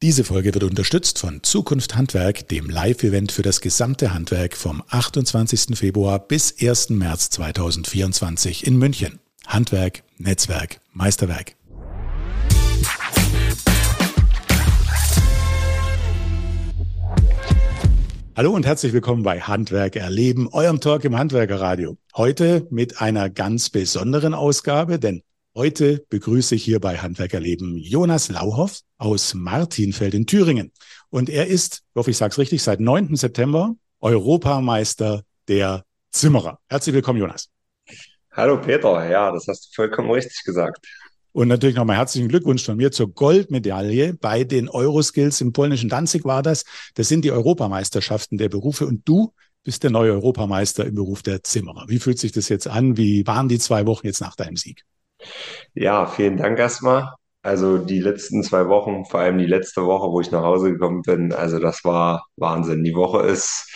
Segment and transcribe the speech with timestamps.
[0.00, 5.76] Diese Folge wird unterstützt von Zukunft Handwerk, dem Live-Event für das gesamte Handwerk vom 28.
[5.76, 6.90] Februar bis 1.
[6.90, 9.18] März 2024 in München.
[9.48, 11.56] Handwerk, Netzwerk, Meisterwerk.
[18.36, 21.96] Hallo und herzlich willkommen bei Handwerk erleben, eurem Talk im Handwerkerradio.
[22.16, 25.22] Heute mit einer ganz besonderen Ausgabe, denn
[25.58, 30.70] Heute begrüße ich hier bei Handwerkerleben Jonas Lauhoff aus Martinfeld in Thüringen.
[31.10, 33.16] Und er ist, ich hoffe, ich sage es richtig, seit 9.
[33.16, 36.60] September Europameister der Zimmerer.
[36.68, 37.48] Herzlich willkommen, Jonas.
[38.30, 40.86] Hallo Peter, ja, das hast du vollkommen richtig gesagt.
[41.32, 46.24] Und natürlich nochmal herzlichen Glückwunsch von mir zur Goldmedaille bei den Euroskills im polnischen Danzig
[46.24, 46.66] war das.
[46.94, 51.42] Das sind die Europameisterschaften der Berufe und du bist der neue Europameister im Beruf der
[51.42, 51.86] Zimmerer.
[51.88, 52.96] Wie fühlt sich das jetzt an?
[52.96, 54.84] Wie waren die zwei Wochen jetzt nach deinem Sieg?
[55.74, 57.14] Ja, vielen Dank erstmal.
[57.42, 61.02] Also die letzten zwei Wochen, vor allem die letzte Woche, wo ich nach Hause gekommen
[61.02, 62.84] bin, also das war Wahnsinn.
[62.84, 63.72] Die Woche ist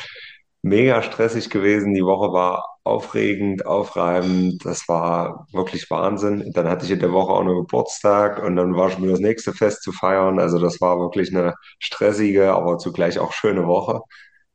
[0.63, 1.95] mega stressig gewesen.
[1.95, 4.65] Die Woche war aufregend, aufreibend.
[4.65, 6.51] Das war wirklich Wahnsinn.
[6.53, 9.21] Dann hatte ich in der Woche auch noch Geburtstag und dann war schon wieder das
[9.21, 10.39] nächste Fest zu feiern.
[10.41, 14.01] Also das war wirklich eine stressige, aber zugleich auch schöne Woche.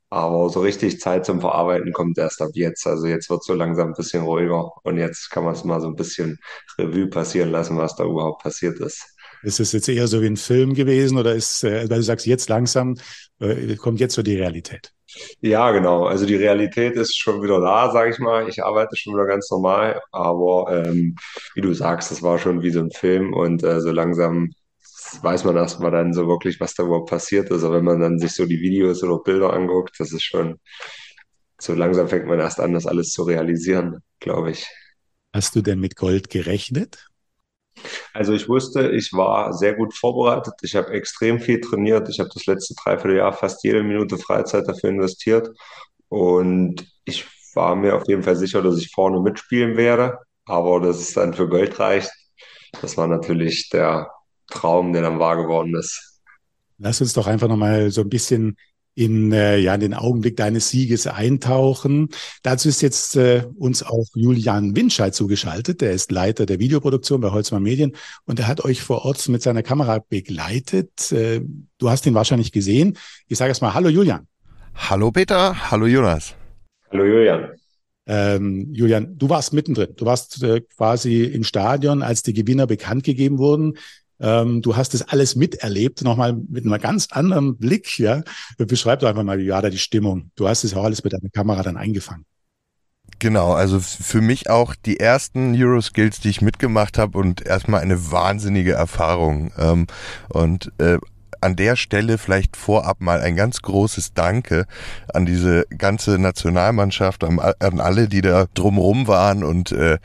[0.09, 2.87] Aber so richtig Zeit zum Verarbeiten kommt erst ab jetzt.
[2.87, 5.87] Also jetzt wird so langsam ein bisschen ruhiger und jetzt kann man es mal so
[5.87, 6.39] ein bisschen
[6.77, 9.03] Revue passieren lassen, was da überhaupt passiert ist.
[9.43, 12.25] Ist es jetzt eher so wie ein Film gewesen oder ist, äh, weil du sagst,
[12.25, 12.95] jetzt langsam
[13.39, 14.93] äh, kommt jetzt so die Realität?
[15.41, 16.05] Ja, genau.
[16.05, 18.49] Also die Realität ist schon wieder da, sage ich mal.
[18.49, 21.15] Ich arbeite schon wieder ganz normal, aber ähm,
[21.55, 24.51] wie du sagst, das war schon wie so ein Film und äh, so langsam
[25.21, 27.63] weiß man erstmal dann so wirklich, was da überhaupt passiert ist.
[27.63, 30.59] Aber wenn man dann sich so die Videos oder Bilder anguckt, das ist schon,
[31.59, 34.67] so langsam fängt man erst an, das alles zu realisieren, glaube ich.
[35.33, 37.07] Hast du denn mit Gold gerechnet?
[38.13, 40.55] Also ich wusste, ich war sehr gut vorbereitet.
[40.61, 42.09] Ich habe extrem viel trainiert.
[42.09, 45.49] Ich habe das letzte Dreivierteljahr fast jede Minute Freizeit dafür investiert.
[46.09, 50.17] Und ich war mir auf jeden Fall sicher, dass ich vorne mitspielen werde.
[50.45, 52.11] Aber dass es dann für Gold reicht,
[52.81, 54.09] das war natürlich der
[54.47, 56.21] Traum, der dann wahr geworden ist.
[56.77, 58.57] Lass uns doch einfach nochmal so ein bisschen
[58.97, 62.09] in, äh, ja, in den Augenblick deines Sieges eintauchen.
[62.41, 65.81] Dazu ist jetzt äh, uns auch Julian Winscheid zugeschaltet.
[65.81, 69.43] Der ist Leiter der Videoproduktion bei Holzmann Medien und er hat euch vor Ort mit
[69.43, 71.11] seiner Kamera begleitet.
[71.11, 71.41] Äh,
[71.77, 72.97] du hast ihn wahrscheinlich gesehen.
[73.27, 74.27] Ich sage erst mal Hallo Julian.
[74.73, 76.33] Hallo Peter, hallo Jonas.
[76.91, 77.51] Hallo Julian.
[78.07, 79.93] Ähm, Julian, du warst mittendrin.
[79.95, 83.77] Du warst äh, quasi im Stadion, als die Gewinner bekannt gegeben wurden.
[84.19, 88.23] Ähm, du hast das alles miterlebt, nochmal mit einem ganz anderen Blick, ja.
[88.57, 90.31] Beschreib doch einfach mal, wie war da die Stimmung?
[90.35, 92.25] Du hast es auch alles mit deiner Kamera dann eingefangen.
[93.19, 98.11] Genau, also für mich auch die ersten Euroskills, die ich mitgemacht habe und erstmal eine
[98.11, 99.51] wahnsinnige Erfahrung.
[99.57, 99.87] Ähm,
[100.29, 100.99] und äh,
[101.41, 104.65] an der Stelle vielleicht vorab mal ein ganz großes Danke
[105.13, 107.39] an diese ganze Nationalmannschaft, an,
[107.79, 109.97] alle, die da drumrum waren und äh,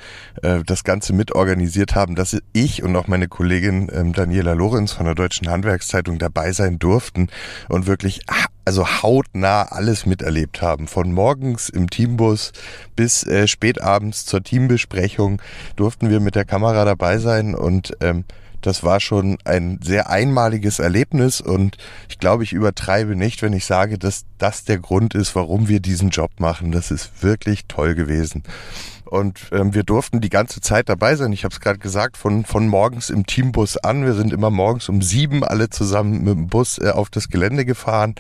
[0.43, 5.07] äh, das Ganze mitorganisiert haben, dass ich und auch meine Kollegin ähm, Daniela Lorenz von
[5.07, 7.29] der Deutschen Handwerkszeitung dabei sein durften
[7.69, 8.23] und wirklich
[8.65, 10.87] also hautnah alles miterlebt haben.
[10.87, 12.53] Von morgens im Teambus
[12.95, 15.43] bis äh, spätabends zur Teambesprechung
[15.77, 18.25] durften wir mit der Kamera dabei sein und ähm,
[18.63, 21.77] das war schon ein sehr einmaliges Erlebnis und
[22.09, 25.81] ich glaube, ich übertreibe nicht, wenn ich sage, dass das der Grund ist, warum wir
[25.81, 26.73] diesen Job machen.
[26.73, 28.43] Das ist wirklich toll gewesen.
[29.13, 31.35] Und ähm, wir durften die ganze Zeit dabei sein.
[31.35, 34.07] Ich habe es gerade gesagt, von, von morgens im Teambus an.
[34.07, 37.67] Wir sind immer morgens um sieben alle zusammen mit dem Bus äh, auf das Gelände
[37.67, 38.15] gefahren,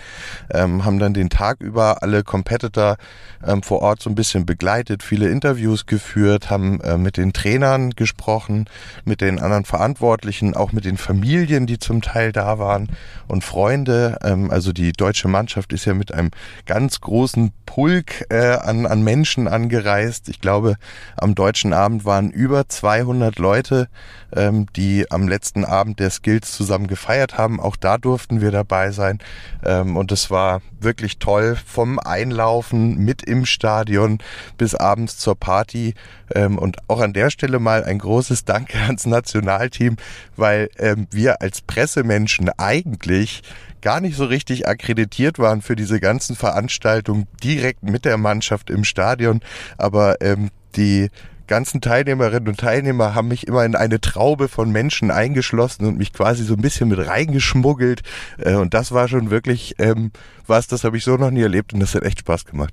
[0.52, 2.98] ähm, haben dann den Tag über alle Competitor
[3.42, 7.92] ähm, vor Ort so ein bisschen begleitet, viele Interviews geführt, haben äh, mit den Trainern
[7.92, 8.66] gesprochen,
[9.06, 12.90] mit den anderen Verantwortlichen, auch mit den Familien, die zum Teil da waren
[13.28, 14.18] und Freunde.
[14.22, 16.32] Ähm, also die deutsche Mannschaft ist ja mit einem
[16.66, 20.28] ganz großen Pulk äh, an, an Menschen angereist.
[20.28, 20.76] Ich glaube,
[21.16, 23.88] am deutschen Abend waren über 200 Leute,
[24.34, 27.60] ähm, die am letzten Abend der Skills zusammen gefeiert haben.
[27.60, 29.18] Auch da durften wir dabei sein.
[29.64, 34.18] Ähm, und es war wirklich toll vom Einlaufen mit im Stadion
[34.58, 35.94] bis abends zur Party.
[36.34, 39.96] Ähm, und auch an der Stelle mal ein großes Danke ans Nationalteam,
[40.36, 43.42] weil ähm, wir als Pressemenschen eigentlich
[43.82, 48.84] gar nicht so richtig akkreditiert waren für diese ganzen Veranstaltungen direkt mit der Mannschaft im
[48.84, 49.40] Stadion.
[49.76, 51.10] Aber ähm, die
[51.46, 56.12] ganzen Teilnehmerinnen und Teilnehmer haben mich immer in eine Traube von Menschen eingeschlossen und mich
[56.12, 58.02] quasi so ein bisschen mit reingeschmuggelt.
[58.38, 60.12] Äh, und das war schon wirklich ähm,
[60.46, 62.72] was, das habe ich so noch nie erlebt und das hat echt Spaß gemacht.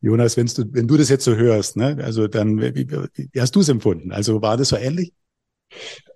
[0.00, 3.56] Jonas, wenn du, wenn du das jetzt so hörst, ne, also dann, wie, wie hast
[3.56, 4.12] du es empfunden?
[4.12, 5.12] Also war das so ähnlich?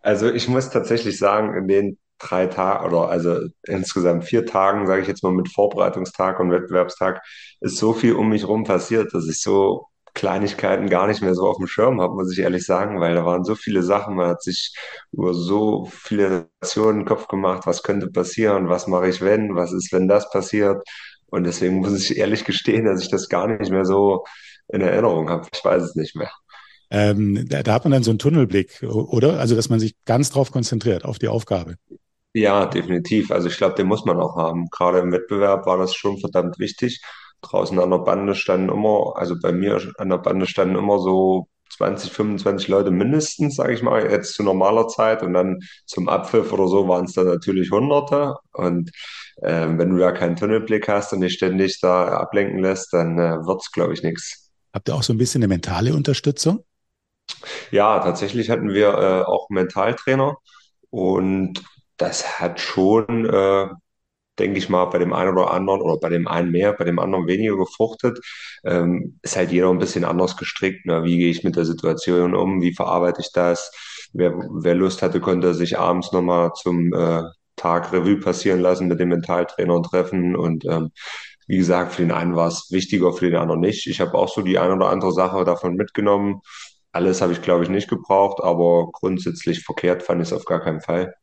[0.02, 5.02] Also ich muss tatsächlich sagen, in den drei Tage oder also insgesamt vier Tagen, sage
[5.02, 7.22] ich jetzt mal mit Vorbereitungstag und Wettbewerbstag,
[7.60, 11.48] ist so viel um mich rum passiert, dass ich so Kleinigkeiten gar nicht mehr so
[11.48, 14.28] auf dem Schirm habe, muss ich ehrlich sagen, weil da waren so viele Sachen, man
[14.28, 14.74] hat sich
[15.10, 19.72] über so viele Situationen den Kopf gemacht, was könnte passieren, was mache ich wenn, was
[19.72, 20.82] ist, wenn das passiert.
[21.26, 24.24] Und deswegen muss ich ehrlich gestehen, dass ich das gar nicht mehr so
[24.68, 25.48] in Erinnerung habe.
[25.52, 26.30] Ich weiß es nicht mehr.
[26.90, 29.40] Ähm, da, da, hat man dann so einen Tunnelblick, oder?
[29.40, 31.76] Also, dass man sich ganz drauf konzentriert, auf die Aufgabe.
[32.34, 33.30] Ja, definitiv.
[33.30, 34.68] Also ich glaube, den muss man auch haben.
[34.70, 37.02] Gerade im Wettbewerb war das schon verdammt wichtig.
[37.42, 41.48] Draußen an der Bande standen immer, also bei mir an der Bande standen immer so
[41.76, 45.22] 20, 25 Leute mindestens, sage ich mal, jetzt zu normaler Zeit.
[45.22, 48.36] Und dann zum Abpfiff oder so waren es dann natürlich Hunderte.
[48.52, 48.90] Und
[49.42, 53.36] äh, wenn du da keinen Tunnelblick hast und dich ständig da ablenken lässt, dann äh,
[53.36, 54.50] es, glaube ich, nichts.
[54.72, 56.64] Habt ihr auch so ein bisschen eine mentale Unterstützung?
[57.70, 60.36] Ja, tatsächlich hatten wir äh, auch einen Mentaltrainer
[60.90, 61.62] und
[62.02, 63.68] das hat schon, äh,
[64.38, 66.98] denke ich mal, bei dem einen oder anderen oder bei dem einen mehr, bei dem
[66.98, 68.18] anderen weniger gefruchtet.
[68.64, 70.86] Ähm, ist halt jeder ein bisschen anders gestrickt.
[70.86, 71.04] Ne?
[71.04, 72.60] Wie gehe ich mit der Situation um?
[72.62, 73.70] Wie verarbeite ich das?
[74.12, 77.22] Wer, wer Lust hatte, konnte sich abends nochmal zum äh,
[77.56, 80.90] Tag Revue passieren lassen, mit dem Mentaltrainer treffen und ähm,
[81.46, 83.86] wie gesagt, für den einen war es wichtiger, für den anderen nicht.
[83.86, 86.40] Ich habe auch so die eine oder andere Sache davon mitgenommen.
[86.92, 90.60] Alles habe ich, glaube ich, nicht gebraucht, aber grundsätzlich verkehrt fand ich es auf gar
[90.60, 91.14] keinen Fall.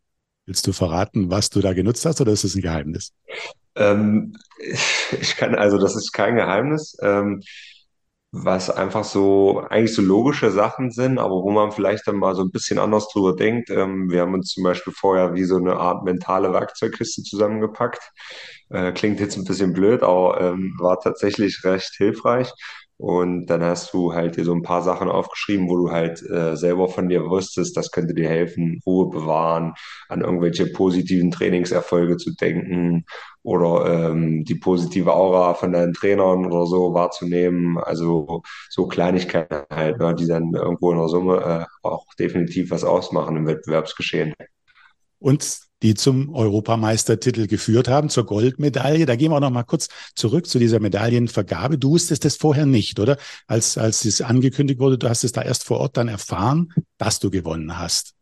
[0.49, 3.13] Willst du verraten, was du da genutzt hast oder ist es ein Geheimnis?
[3.75, 4.35] Ähm,
[5.21, 7.43] ich kann, also das ist kein Geheimnis, ähm,
[8.31, 12.41] was einfach so, eigentlich so logische Sachen sind, aber wo man vielleicht dann mal so
[12.41, 13.69] ein bisschen anders drüber denkt.
[13.69, 18.01] Ähm, wir haben uns zum Beispiel vorher wie so eine Art mentale Werkzeugkiste zusammengepackt.
[18.71, 22.51] Äh, klingt jetzt ein bisschen blöd, aber ähm, war tatsächlich recht hilfreich.
[22.99, 26.57] Und dann hast du halt dir so ein paar Sachen aufgeschrieben, wo du halt äh,
[26.57, 29.73] selber von dir wusstest, das könnte dir helfen, Ruhe bewahren,
[30.09, 33.05] an irgendwelche positiven Trainingserfolge zu denken
[33.41, 37.77] oder ähm, die positive Aura von deinen Trainern oder so wahrzunehmen.
[37.77, 42.83] Also so Kleinigkeiten halt, ne, die dann irgendwo in der Summe äh, auch definitiv was
[42.83, 44.33] ausmachen im Wettbewerbsgeschehen.
[45.19, 49.05] Und die zum Europameistertitel geführt haben, zur Goldmedaille.
[49.05, 51.77] Da gehen wir auch noch mal kurz zurück zu dieser Medaillenvergabe.
[51.77, 53.17] Du wusstest das vorher nicht, oder?
[53.47, 57.19] Als, als es angekündigt wurde, du hast es da erst vor Ort dann erfahren, dass
[57.19, 58.15] du gewonnen hast.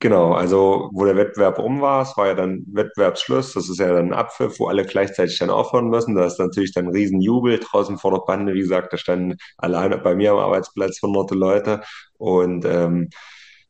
[0.00, 3.88] Genau, also wo der Wettbewerb um war, es war ja dann Wettbewerbsschluss, das ist ja
[3.88, 6.14] dann ein Abpfiff, wo alle gleichzeitig dann aufhören müssen.
[6.14, 8.52] Da ist natürlich dann ein Riesenjubel draußen vor der Bande.
[8.52, 11.80] Wie gesagt, da standen alleine bei mir am Arbeitsplatz hunderte Leute
[12.18, 13.08] und ähm,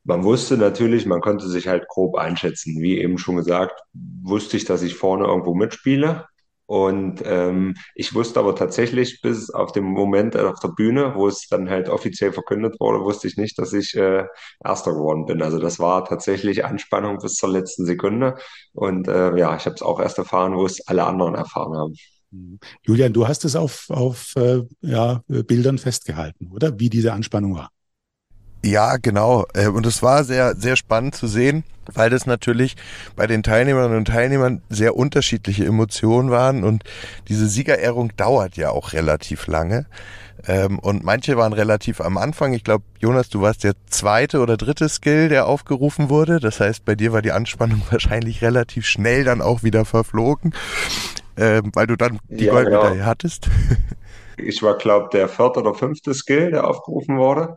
[0.05, 2.81] man wusste natürlich, man konnte sich halt grob einschätzen.
[2.81, 3.81] Wie eben schon gesagt,
[4.23, 6.27] wusste ich, dass ich vorne irgendwo mitspiele.
[6.67, 11.47] Und ähm, ich wusste aber tatsächlich bis auf den Moment auf der Bühne, wo es
[11.49, 14.25] dann halt offiziell verkündet wurde, wusste ich nicht, dass ich äh,
[14.65, 15.43] Erster geworden bin.
[15.43, 18.37] Also das war tatsächlich Anspannung bis zur letzten Sekunde.
[18.73, 21.95] Und äh, ja, ich habe es auch erst erfahren, wo es alle anderen erfahren haben.
[22.83, 26.79] Julian, du hast es auf, auf äh, ja, Bildern festgehalten, oder?
[26.81, 27.71] Wie diese Anspannung war.
[28.65, 29.45] Ja, genau.
[29.53, 32.77] Äh, und es war sehr, sehr spannend zu sehen, weil das natürlich
[33.15, 36.83] bei den Teilnehmerinnen und Teilnehmern sehr unterschiedliche Emotionen waren und
[37.29, 39.85] diese Siegerehrung dauert ja auch relativ lange.
[40.47, 42.55] Ähm, und manche waren relativ am Anfang.
[42.55, 46.41] Ich glaube, Jonas, du warst der zweite oder dritte Skill, der aufgerufen wurde.
[46.41, 50.55] Das heißt, bei dir war die Anspannung wahrscheinlich relativ schnell dann auch wieder verflogen,
[51.37, 53.07] ähm, weil du dann die ja, Goldmedaille genau.
[53.07, 53.51] hattest.
[54.37, 57.57] Ich war, glaube der vierte oder fünfte Skill, der aufgerufen wurde.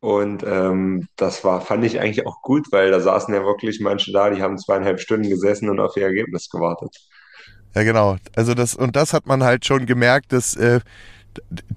[0.00, 4.12] Und ähm, das war, fand ich eigentlich auch gut, weil da saßen ja wirklich manche
[4.12, 6.96] da, die haben zweieinhalb Stunden gesessen und auf ihr Ergebnis gewartet.
[7.74, 8.16] Ja, genau.
[8.34, 10.80] Also das, und das hat man halt schon gemerkt, dass äh,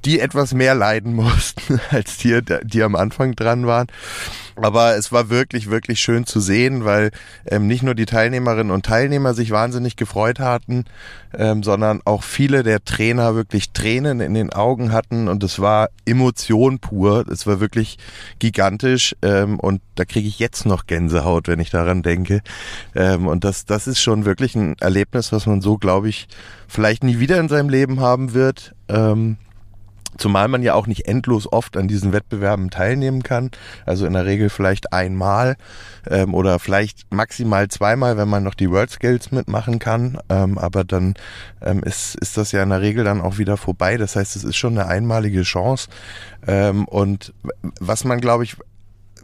[0.06, 3.88] die etwas mehr leiden mussten als die, die am Anfang dran waren.
[4.56, 7.12] Aber es war wirklich, wirklich schön zu sehen, weil
[7.48, 10.86] ähm, nicht nur die Teilnehmerinnen und Teilnehmer sich wahnsinnig gefreut hatten,
[11.36, 15.90] ähm, sondern auch viele der Trainer wirklich Tränen in den Augen hatten und es war
[16.06, 17.26] Emotion pur.
[17.28, 17.98] Es war wirklich
[18.38, 22.42] gigantisch ähm, und da kriege ich jetzt noch Gänsehaut, wenn ich daran denke.
[22.96, 26.28] Ähm, und das, das ist schon wirklich ein Erlebnis, was man so, glaube ich,
[26.68, 28.76] vielleicht nie wieder in seinem Leben haben wird.
[30.18, 33.52] Zumal man ja auch nicht endlos oft an diesen Wettbewerben teilnehmen kann.
[33.86, 35.56] Also in der Regel vielleicht einmal
[36.10, 40.18] ähm, oder vielleicht maximal zweimal, wenn man noch die World Skills mitmachen kann.
[40.30, 41.16] Ähm, aber dann
[41.62, 43.98] ähm, ist, ist das ja in der Regel dann auch wieder vorbei.
[43.98, 45.90] Das heißt, es ist schon eine einmalige Chance.
[46.46, 47.34] Ähm, und
[47.80, 48.58] was man, glaube ich,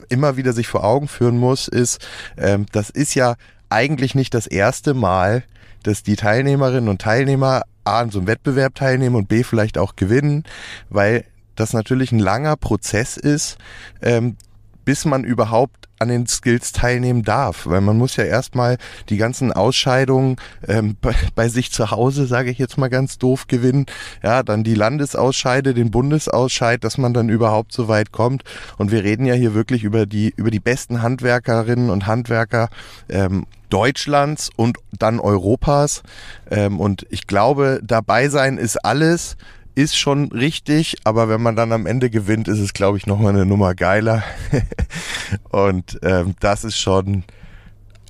[0.10, 2.06] immer wieder sich vor Augen führen muss, ist,
[2.38, 3.36] ähm, das ist ja
[3.70, 5.44] eigentlich nicht das erste Mal,
[5.84, 9.96] dass die Teilnehmerinnen und Teilnehmer A, an so einem Wettbewerb teilnehmen und B, vielleicht auch
[9.96, 10.44] gewinnen,
[10.90, 13.58] weil das natürlich ein langer Prozess ist,
[14.02, 14.38] ähm,
[14.86, 18.78] bis man überhaupt an den Skills teilnehmen darf, weil man muss ja erstmal
[19.10, 23.48] die ganzen Ausscheidungen ähm, bei, bei, sich zu Hause, sage ich jetzt mal ganz doof,
[23.48, 23.86] gewinnen.
[24.24, 28.44] Ja, dann die Landesausscheide, den Bundesausscheid, dass man dann überhaupt so weit kommt.
[28.78, 32.70] Und wir reden ja hier wirklich über die über die besten Handwerkerinnen und Handwerker
[33.10, 36.04] ähm, Deutschlands und dann Europas.
[36.50, 39.38] Ähm, und ich glaube, dabei sein ist alles
[39.76, 43.34] ist schon richtig, aber wenn man dann am Ende gewinnt, ist es, glaube ich, nochmal
[43.34, 44.24] eine Nummer geiler.
[45.50, 47.24] und ähm, das ist schon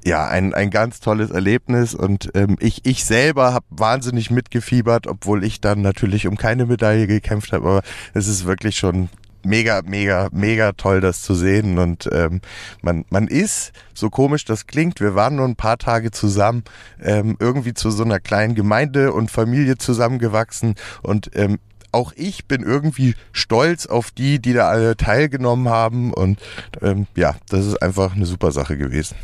[0.04, 5.44] ja ein, ein ganz tolles Erlebnis und ähm, ich, ich selber habe wahnsinnig mitgefiebert, obwohl
[5.44, 7.82] ich dann natürlich um keine Medaille gekämpft habe, aber
[8.14, 9.10] es ist wirklich schon
[9.44, 11.78] mega, mega, mega toll, das zu sehen.
[11.78, 12.42] Und ähm,
[12.82, 16.64] man, man ist, so komisch das klingt, wir waren nur ein paar Tage zusammen,
[17.02, 20.76] ähm, irgendwie zu so einer kleinen Gemeinde und Familie zusammengewachsen.
[21.02, 21.60] Und ähm,
[21.92, 26.14] auch ich bin irgendwie stolz auf die, die da alle teilgenommen haben.
[26.14, 26.40] Und
[26.82, 29.16] ähm, ja, das ist einfach eine super Sache gewesen.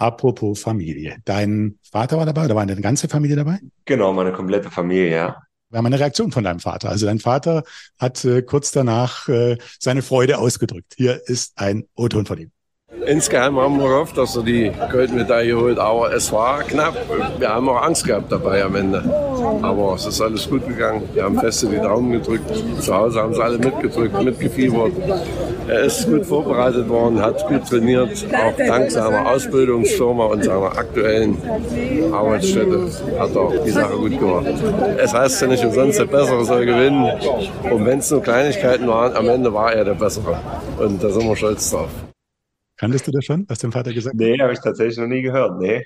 [0.00, 1.16] Apropos Familie.
[1.24, 3.58] Dein Vater war dabei oder war deine ganze Familie dabei?
[3.84, 5.36] Genau, meine komplette Familie, ja.
[5.70, 6.88] Wir haben eine Reaktion von deinem Vater.
[6.88, 7.62] Also dein Vater
[7.98, 10.94] hat äh, kurz danach äh, seine Freude ausgedrückt.
[10.96, 12.52] Hier ist ein O-Ton von ihm.
[13.08, 16.94] Insgeheim haben wir gehofft, dass er die Goldmedaille holt, aber es war knapp.
[17.38, 19.02] Wir haben auch Angst gehabt dabei am Ende.
[19.62, 21.08] Aber es ist alles gut gegangen.
[21.14, 22.50] Wir haben feste die Daumen gedrückt.
[22.80, 24.92] Zu Hause haben sie alle mitgedrückt, mitgefiebert.
[25.68, 31.36] Er ist gut vorbereitet worden, hat gut trainiert, auch dank seiner Ausbildungsfirma und seiner aktuellen
[32.12, 34.46] Arbeitsstätte hat er die Sache gut gemacht.
[34.98, 37.10] Es heißt ja nicht umsonst, der Bessere soll gewinnen.
[37.70, 40.38] Und wenn es nur Kleinigkeiten waren, am Ende war er der Bessere.
[40.78, 41.88] Und da sind wir stolz drauf.
[42.78, 44.20] Kanntest du das schon, was dein Vater gesagt hat?
[44.20, 45.84] Nee, habe ich tatsächlich noch nie gehört, nee.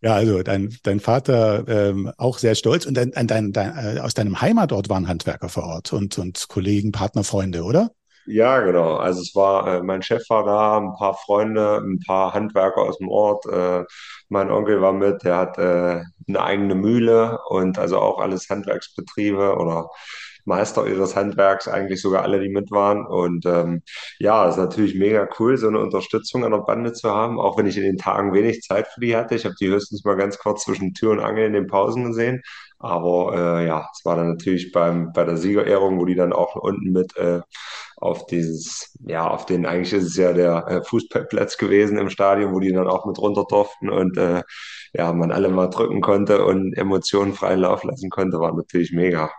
[0.00, 4.14] Ja, also dein, dein Vater ähm, auch sehr stolz und dein, dein, dein, äh, aus
[4.14, 7.90] deinem Heimatort waren Handwerker vor Ort und, und Kollegen, Partner, Freunde, oder?
[8.26, 8.96] Ja, genau.
[8.96, 12.98] Also es war, äh, mein Chef war da, ein paar Freunde, ein paar Handwerker aus
[12.98, 13.46] dem Ort.
[13.46, 13.84] Äh,
[14.28, 19.56] mein Onkel war mit, der hat äh, eine eigene Mühle und also auch alles Handwerksbetriebe
[19.56, 19.88] oder
[20.48, 23.06] Meister ihres Handwerks, eigentlich sogar alle, die mit waren.
[23.06, 23.82] Und ähm,
[24.18, 27.56] ja, es ist natürlich mega cool, so eine Unterstützung an der Bande zu haben, auch
[27.56, 29.36] wenn ich in den Tagen wenig Zeit für die hatte.
[29.36, 32.42] Ich habe die höchstens mal ganz kurz zwischen Tür und Angel in den Pausen gesehen.
[32.80, 36.54] Aber äh, ja, es war dann natürlich beim, bei der Siegerehrung, wo die dann auch
[36.56, 37.40] unten mit äh,
[37.96, 42.54] auf dieses, ja, auf den, eigentlich ist es ja der äh, Fußballplatz gewesen im Stadion,
[42.54, 44.42] wo die dann auch mit runter durften und äh,
[44.94, 49.30] ja, man alle mal drücken konnte und Emotionen freien Lauf lassen konnte, war natürlich mega.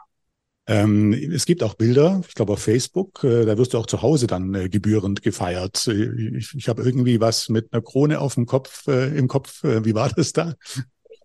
[0.69, 4.03] Ähm, es gibt auch Bilder, ich glaube auf Facebook, äh, da wirst du auch zu
[4.03, 5.87] Hause dann äh, gebührend gefeiert.
[5.87, 9.63] Ich, ich habe irgendwie was mit einer Krone auf dem Kopf, äh, im Kopf.
[9.63, 10.53] Äh, wie war das da?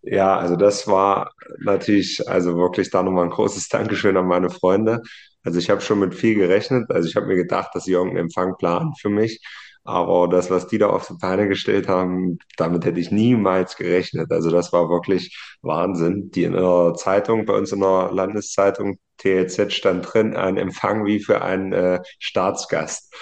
[0.00, 5.02] Ja, also das war natürlich, also wirklich da nochmal ein großes Dankeschön an meine Freunde.
[5.42, 6.90] Also ich habe schon mit viel gerechnet.
[6.90, 9.42] Also ich habe mir gedacht, dass sie irgendeinen Empfang planen für mich.
[9.84, 14.32] Aber das, was die da auf die Beine gestellt haben, damit hätte ich niemals gerechnet.
[14.32, 16.30] Also das war wirklich Wahnsinn.
[16.30, 21.20] Die in der Zeitung, bei uns in der Landeszeitung TLZ stand drin, ein Empfang wie
[21.20, 23.14] für einen äh, Staatsgast.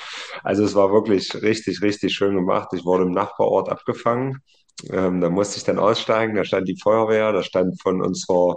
[0.43, 2.69] Also es war wirklich richtig, richtig schön gemacht.
[2.75, 4.39] Ich wurde im Nachbarort abgefangen.
[4.91, 6.35] Ähm, da musste ich dann aussteigen.
[6.35, 8.57] Da stand die Feuerwehr, da stand von unserer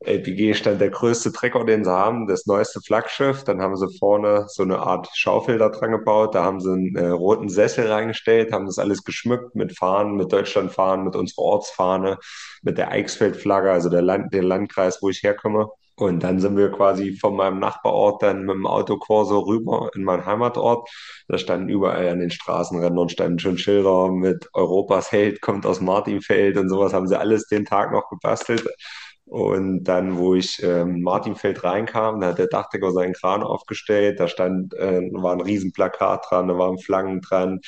[0.00, 3.44] LPG stand der größte Trecker, den sie haben, das neueste Flaggschiff.
[3.44, 6.34] Dann haben sie vorne so eine Art Schaufel da dran gebaut.
[6.34, 10.32] Da haben sie einen äh, roten Sessel reingestellt, haben das alles geschmückt mit Fahnen, mit
[10.32, 12.18] Deutschlandfahnen, mit unserer Ortsfahne,
[12.62, 15.68] mit der Eichsfeld-Flagge, also der, Land, der Landkreis, wo ich herkomme.
[15.98, 20.26] Und dann sind wir quasi von meinem Nachbarort dann mit dem Autokorso rüber in meinen
[20.26, 20.90] Heimatort.
[21.26, 26.58] Da standen überall an den Straßenrändern standen schon Schilder mit Europas Held kommt aus Martinfeld
[26.58, 28.66] und sowas haben sie alles den Tag noch gebastelt.
[29.26, 34.28] Und dann, wo ich ähm, Martinfeld reinkam, da hat der Dachdecker seinen Kran aufgestellt, da
[34.28, 37.60] stand, äh, war ein Riesenplakat dran, da waren Flaggen dran.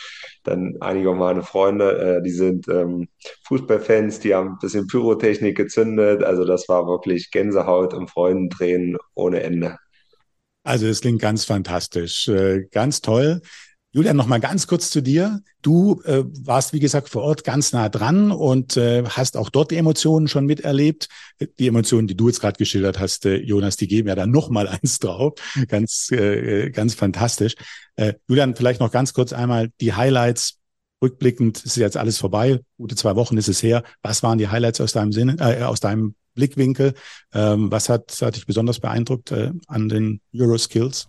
[0.44, 3.08] Dann einige meiner Freunde, äh, die sind ähm,
[3.48, 6.22] Fußballfans, die haben ein bisschen Pyrotechnik gezündet.
[6.22, 9.78] Also das war wirklich Gänsehaut und Freudentränen ohne Ende.
[10.62, 13.40] Also es klingt ganz fantastisch, äh, ganz toll.
[13.92, 15.40] Julian, noch mal ganz kurz zu dir.
[15.62, 19.70] Du äh, warst, wie gesagt, vor Ort ganz nah dran und äh, hast auch dort
[19.70, 21.08] die Emotionen schon miterlebt.
[21.58, 24.50] Die Emotionen, die du jetzt gerade geschildert hast, äh, Jonas, die geben ja dann noch
[24.50, 25.34] mal eins drauf.
[25.68, 27.54] Ganz, äh, ganz fantastisch.
[27.96, 30.58] Äh, Julian, vielleicht noch ganz kurz einmal die Highlights.
[31.00, 32.60] Rückblickend ist jetzt alles vorbei.
[32.76, 33.84] Gute zwei Wochen ist es her.
[34.02, 36.92] Was waren die Highlights aus deinem Sinne, äh, aus deinem Blickwinkel?
[37.32, 41.08] Ähm, was hat, hat dich besonders beeindruckt äh, an den Euroskills?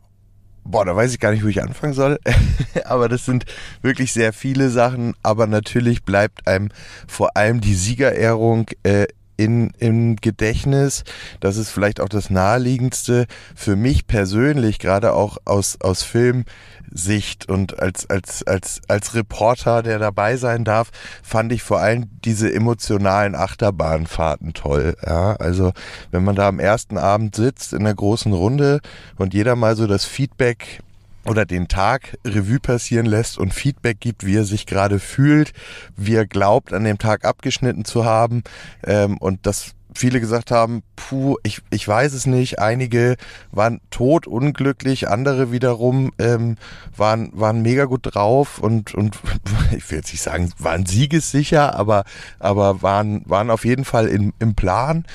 [0.64, 2.20] Boah, da weiß ich gar nicht, wo ich anfangen soll.
[2.86, 3.46] aber das sind
[3.82, 5.16] wirklich sehr viele Sachen.
[5.24, 6.70] Aber natürlich bleibt einem
[7.08, 9.08] vor allem die Siegerehrung äh,
[9.40, 11.06] in, im Gedächtnis.
[11.40, 17.80] Das ist vielleicht auch das naheliegendste für mich persönlich, gerade auch aus, aus Filmsicht und
[17.80, 20.90] als, als, als, als Reporter, der dabei sein darf,
[21.24, 24.98] fand ich vor allem diese emotionalen Achterbahnfahrten toll.
[25.06, 25.72] Ja, also
[26.12, 28.82] wenn man da am ersten Abend sitzt in der großen Runde
[29.18, 30.82] und jeder mal so das Feedback
[31.26, 35.54] oder den Tag Revue passieren lässt und Feedback gibt, wie er sich gerade fühlt,
[35.96, 38.44] wie er glaubt, an dem Tag abgeschnitten zu haben.
[38.84, 42.60] Ähm, und das viele gesagt haben, puh, ich, ich weiß es nicht.
[42.60, 43.16] Einige
[43.52, 46.58] waren tot unglücklich, andere wiederum ähm,
[46.96, 49.18] waren, waren mega gut drauf und, und
[49.76, 52.04] ich will jetzt nicht sagen, waren siegessicher, aber,
[52.40, 55.06] aber waren, waren auf jeden Fall in, im Plan,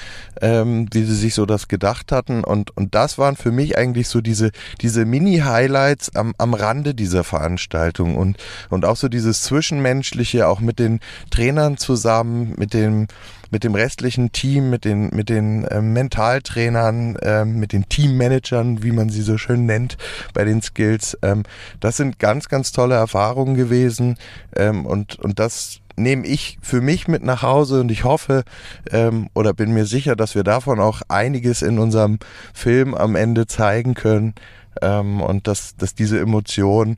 [0.40, 2.42] ähm, wie sie sich so das gedacht hatten.
[2.42, 4.50] Und, und das waren für mich eigentlich so diese,
[4.80, 8.38] diese Mini-Highlights am, am Rande dieser Veranstaltung und,
[8.70, 11.00] und auch so dieses Zwischenmenschliche, auch mit den
[11.30, 13.06] Trainern zusammen, mit dem
[13.50, 18.92] mit dem restlichen Team, mit den, mit den äh, Mentaltrainern, äh, mit den Teammanagern, wie
[18.92, 19.96] man sie so schön nennt
[20.32, 21.18] bei den Skills.
[21.22, 21.44] Ähm,
[21.80, 24.16] das sind ganz, ganz tolle Erfahrungen gewesen
[24.56, 28.44] ähm, und, und das nehme ich für mich mit nach Hause und ich hoffe
[28.90, 32.18] ähm, oder bin mir sicher, dass wir davon auch einiges in unserem
[32.52, 34.34] Film am Ende zeigen können
[34.82, 36.96] ähm, und dass, dass diese Emotion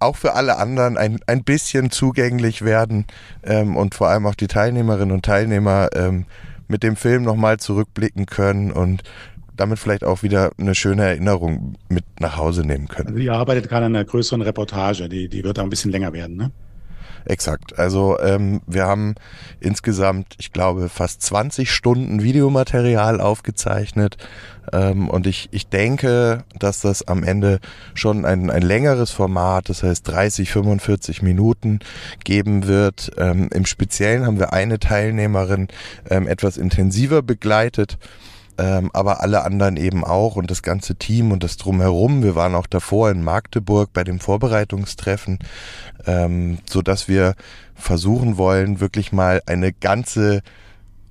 [0.00, 3.06] auch für alle anderen ein, ein bisschen zugänglich werden
[3.44, 6.24] ähm, und vor allem auch die Teilnehmerinnen und Teilnehmer ähm,
[6.68, 9.02] mit dem Film nochmal zurückblicken können und
[9.56, 13.08] damit vielleicht auch wieder eine schöne Erinnerung mit nach Hause nehmen können.
[13.08, 16.12] Also ihr arbeitet gerade an einer größeren Reportage, die, die wird auch ein bisschen länger
[16.12, 16.50] werden, ne?
[17.24, 17.78] Exakt.
[17.78, 19.14] Also ähm, wir haben
[19.60, 24.16] insgesamt, ich glaube, fast 20 Stunden Videomaterial aufgezeichnet.
[24.72, 27.60] Ähm, und ich, ich denke, dass das am Ende
[27.94, 31.80] schon ein, ein längeres Format, das heißt 30, 45 Minuten
[32.24, 33.12] geben wird.
[33.16, 35.68] Ähm, Im Speziellen haben wir eine Teilnehmerin
[36.08, 37.98] ähm, etwas intensiver begleitet
[38.60, 42.22] ähm, aber alle anderen eben auch und das ganze Team und das drumherum.
[42.22, 45.38] Wir waren auch davor in Magdeburg bei dem Vorbereitungstreffen,
[46.06, 47.34] ähm, so dass wir
[47.74, 50.42] versuchen wollen, wirklich mal eine ganze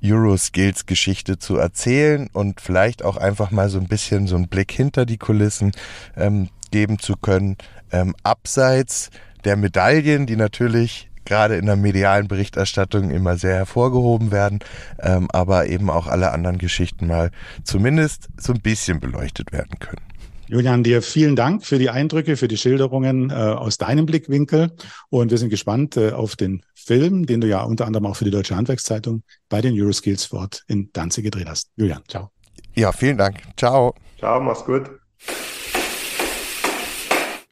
[0.04, 5.08] Euroskills-Geschichte zu erzählen und vielleicht auch einfach mal so ein bisschen so einen Blick hinter
[5.08, 5.72] die Kulissen
[6.16, 7.58] ähm, geben zu können,
[7.92, 9.10] ähm, abseits
[9.44, 14.60] der Medaillen, die natürlich gerade in der medialen Berichterstattung immer sehr hervorgehoben werden,
[15.00, 17.32] ähm, aber eben auch alle anderen Geschichten mal
[17.64, 20.02] zumindest so ein bisschen beleuchtet werden können.
[20.50, 24.72] Julian, dir vielen Dank für die Eindrücke, für die Schilderungen äh, aus deinem Blickwinkel.
[25.10, 28.26] Und wir sind gespannt äh, auf den Film, den du ja unter anderem auch für
[28.26, 31.70] die Deutsche Handwerkszeitung bei den Euroskills Sport in Danzig gedreht hast.
[31.76, 32.32] Julian, ciao.
[32.74, 33.42] Ja, vielen Dank.
[33.58, 33.94] Ciao.
[34.18, 34.90] Ciao, mach's gut.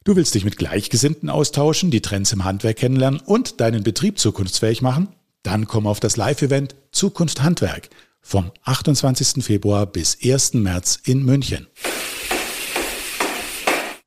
[0.08, 4.80] Du willst dich mit Gleichgesinnten austauschen, die Trends im Handwerk kennenlernen und deinen Betrieb zukunftsfähig
[4.80, 5.08] machen?
[5.42, 7.90] Dann komm auf das Live-Event Zukunft Handwerk
[8.22, 9.44] vom 28.
[9.44, 10.54] Februar bis 1.
[10.54, 11.66] März in München.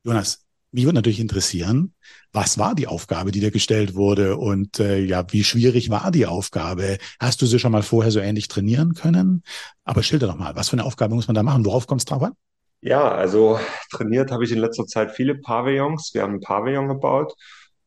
[0.04, 1.94] Jonas, mich würde natürlich interessieren,
[2.32, 6.26] was war die Aufgabe, die dir gestellt wurde und äh, ja, wie schwierig war die
[6.26, 6.98] Aufgabe?
[7.20, 9.44] Hast du sie schon mal vorher so ähnlich trainieren können?
[9.84, 11.64] Aber schilder doch mal, was für eine Aufgabe muss man da machen?
[11.64, 12.34] Worauf kommt es drauf an?
[12.82, 13.60] Ja, also
[13.91, 16.12] trainiert habe ich in letzter Zeit viele Pavillons.
[16.13, 17.34] Wir haben einen Pavillon gebaut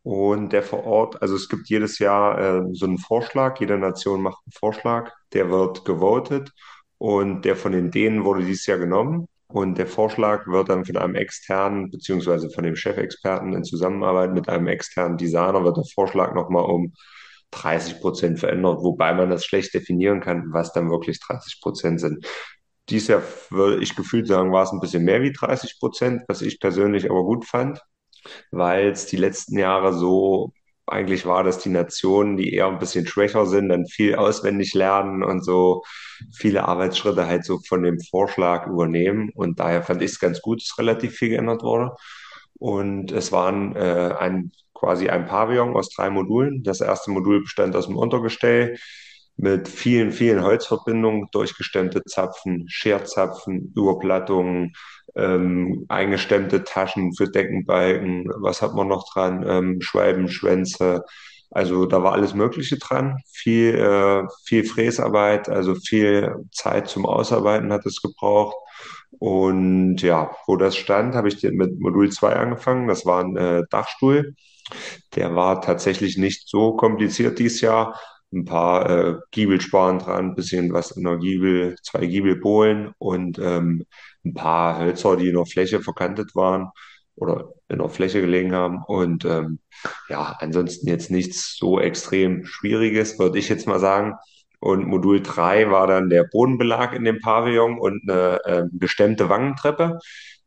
[0.03, 4.23] und der vor Ort, also es gibt jedes Jahr äh, so einen Vorschlag, jede Nation
[4.23, 6.53] macht einen Vorschlag, der wird gewotet
[6.99, 10.97] und der von den Dänen wurde dieses Jahr genommen und der Vorschlag wird dann von
[10.97, 16.35] einem externen, beziehungsweise von dem Chefexperten in Zusammenarbeit mit einem externen Designer, wird der Vorschlag
[16.35, 16.93] nochmal um
[17.51, 22.27] 30 Prozent verändert, wobei man das schlecht definieren kann, was dann wirklich 30 Prozent sind.
[22.91, 26.43] Dies Jahr würde ich gefühlt sagen, war es ein bisschen mehr wie 30 Prozent, was
[26.43, 27.81] ich persönlich aber gut fand,
[28.51, 30.53] weil es die letzten Jahre so
[30.87, 35.23] eigentlich war, dass die Nationen, die eher ein bisschen schwächer sind, dann viel auswendig lernen
[35.23, 35.83] und so
[36.33, 39.31] viele Arbeitsschritte halt so von dem Vorschlag übernehmen.
[39.35, 41.93] Und daher fand ich es ganz gut, dass relativ viel geändert wurde.
[42.59, 46.63] Und es waren äh, ein, quasi ein Pavillon aus drei Modulen.
[46.63, 48.77] Das erste Modul bestand aus dem Untergestell
[49.37, 54.75] mit vielen, vielen Holzverbindungen, durchgestemmte Zapfen, Scherzapfen, Überplattungen,
[55.17, 61.05] ähm, eingestemmte Taschen für Deckenbalken, was hat man noch dran, ähm, Schwalben, Schwänze,
[61.55, 67.73] also da war alles Mögliche dran, viel, äh, viel Fräsarbeit, also viel Zeit zum Ausarbeiten
[67.73, 68.57] hat es gebraucht.
[69.21, 72.89] Und ja, wo das stand, habe ich mit Modul 2 angefangen.
[72.89, 74.35] Das war ein äh, Dachstuhl.
[75.15, 78.01] Der war tatsächlich nicht so kompliziert dieses Jahr,
[78.35, 83.87] ein paar äh, Giebelsparen dran, ein bisschen was in der Giebel, zwei Giebelbohlen und ähm,
[84.25, 86.71] ein paar Hölzer, die in der Fläche verkantet waren
[87.17, 88.83] oder in der Fläche gelegen haben.
[88.87, 89.61] Und ähm,
[90.09, 94.15] ja, ansonsten jetzt nichts so extrem Schwieriges, würde ich jetzt mal sagen.
[94.61, 99.99] Und Modul 3 war dann der Bodenbelag in dem Pavillon und eine äh, gestemmte Wangentreppe.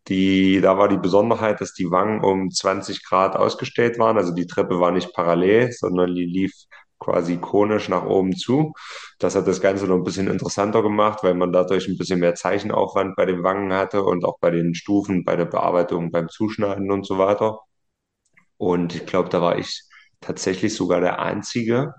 [0.08, 4.18] Die, da war die Besonderheit, dass die Wangen um 20 Grad ausgestellt waren.
[4.18, 6.54] Also die Treppe war nicht parallel, sondern die lief
[7.00, 8.74] quasi konisch nach oben zu.
[9.20, 12.36] Das hat das Ganze noch ein bisschen interessanter gemacht, weil man dadurch ein bisschen mehr
[12.36, 16.92] Zeichenaufwand bei den Wangen hatte und auch bei den Stufen, bei der Bearbeitung, beim Zuschneiden
[16.92, 17.60] und so weiter.
[18.58, 19.84] Und ich glaube, da war ich
[20.22, 21.94] tatsächlich sogar der Einzige,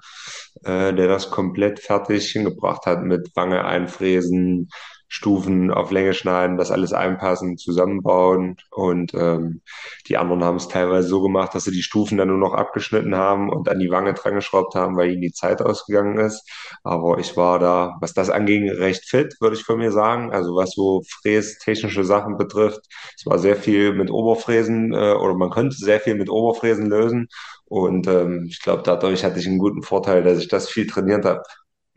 [0.64, 4.68] äh, der das komplett fertig hingebracht hat mit Wange einfräsen,
[5.08, 8.56] Stufen auf Länge schneiden, das alles einpassen, zusammenbauen.
[8.70, 9.62] Und ähm,
[10.06, 13.14] die anderen haben es teilweise so gemacht, dass sie die Stufen dann nur noch abgeschnitten
[13.16, 16.46] haben und an die Wange dran geschraubt haben, weil ihnen die Zeit ausgegangen ist.
[16.84, 20.32] Aber ich war da, was das anging, recht fit, würde ich von mir sagen.
[20.32, 22.80] Also was so frästechnische Sachen betrifft.
[23.16, 27.28] Es war sehr viel mit Oberfräsen äh, oder man könnte sehr viel mit Oberfräsen lösen.
[27.64, 31.24] Und ähm, ich glaube, dadurch hatte ich einen guten Vorteil, dass ich das viel trainiert
[31.24, 31.42] habe.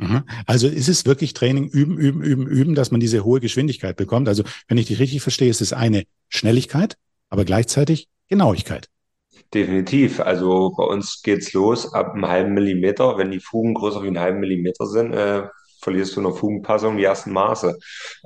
[0.01, 0.23] Mhm.
[0.47, 4.27] Also ist es wirklich Training, üben, üben, üben, üben, dass man diese hohe Geschwindigkeit bekommt?
[4.27, 6.97] Also wenn ich dich richtig verstehe, ist es eine Schnelligkeit,
[7.29, 8.89] aber gleichzeitig Genauigkeit.
[9.53, 10.19] Definitiv.
[10.19, 13.17] Also bei uns geht's los ab einem halben Millimeter.
[13.17, 15.43] Wenn die Fugen größer wie einen halben Millimeter sind, äh,
[15.81, 17.77] verlierst du in der Fugenpassung die ersten Maße.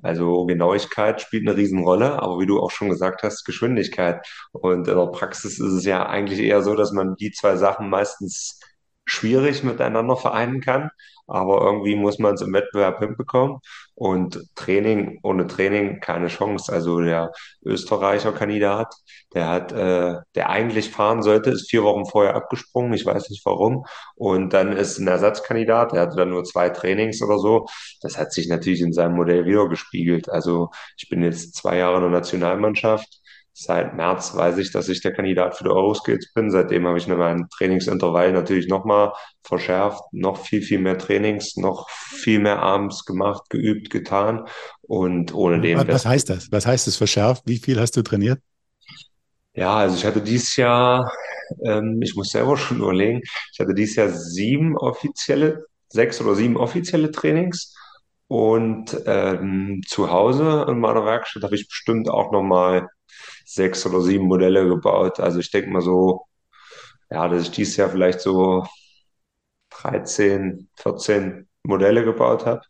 [0.01, 4.25] Also Genauigkeit spielt eine Riesenrolle, aber wie du auch schon gesagt hast, Geschwindigkeit.
[4.51, 7.89] Und in der Praxis ist es ja eigentlich eher so, dass man die zwei Sachen
[7.89, 8.59] meistens
[9.05, 10.89] schwierig miteinander vereinen kann
[11.27, 13.57] aber irgendwie muss man es im Wettbewerb hinbekommen.
[13.95, 16.71] Und Training, ohne Training keine Chance.
[16.71, 17.31] Also der
[17.63, 18.93] Österreicher Kandidat,
[19.33, 22.93] der hat, äh, der eigentlich fahren sollte, ist vier Wochen vorher abgesprungen.
[22.93, 23.85] Ich weiß nicht warum.
[24.15, 27.67] Und dann ist ein Ersatzkandidat, der hatte dann nur zwei Trainings oder so.
[28.01, 30.29] Das hat sich natürlich in seinem Modell wieder gespiegelt.
[30.29, 33.21] Also ich bin jetzt zwei Jahre in der Nationalmannschaft
[33.57, 36.51] seit März weiß ich, dass ich der Kandidat für die Euroskills bin.
[36.51, 39.13] Seitdem habe ich mir meinen Trainingsintervall natürlich nochmal
[39.43, 44.45] verschärft, noch viel, viel mehr Trainings, noch viel mehr abends gemacht, geübt, getan.
[44.81, 45.87] Und ohne dem.
[45.87, 46.51] Was heißt das?
[46.51, 47.43] Was heißt das verschärft?
[47.45, 48.39] Wie viel hast du trainiert?
[49.53, 51.09] Ja, also ich hatte dieses Jahr,
[51.63, 53.21] ähm, ich muss selber schon überlegen,
[53.53, 57.73] ich hatte dieses Jahr sieben offizielle, sechs oder sieben offizielle Trainings.
[58.27, 62.87] Und ähm, zu Hause in meiner Werkstatt habe ich bestimmt auch nochmal
[63.45, 65.19] sechs oder sieben Modelle gebaut.
[65.19, 66.25] Also ich denke mal so,
[67.12, 68.65] ja, dass ich dieses Jahr vielleicht so
[69.69, 72.62] 13, 14 Modelle gebaut habe.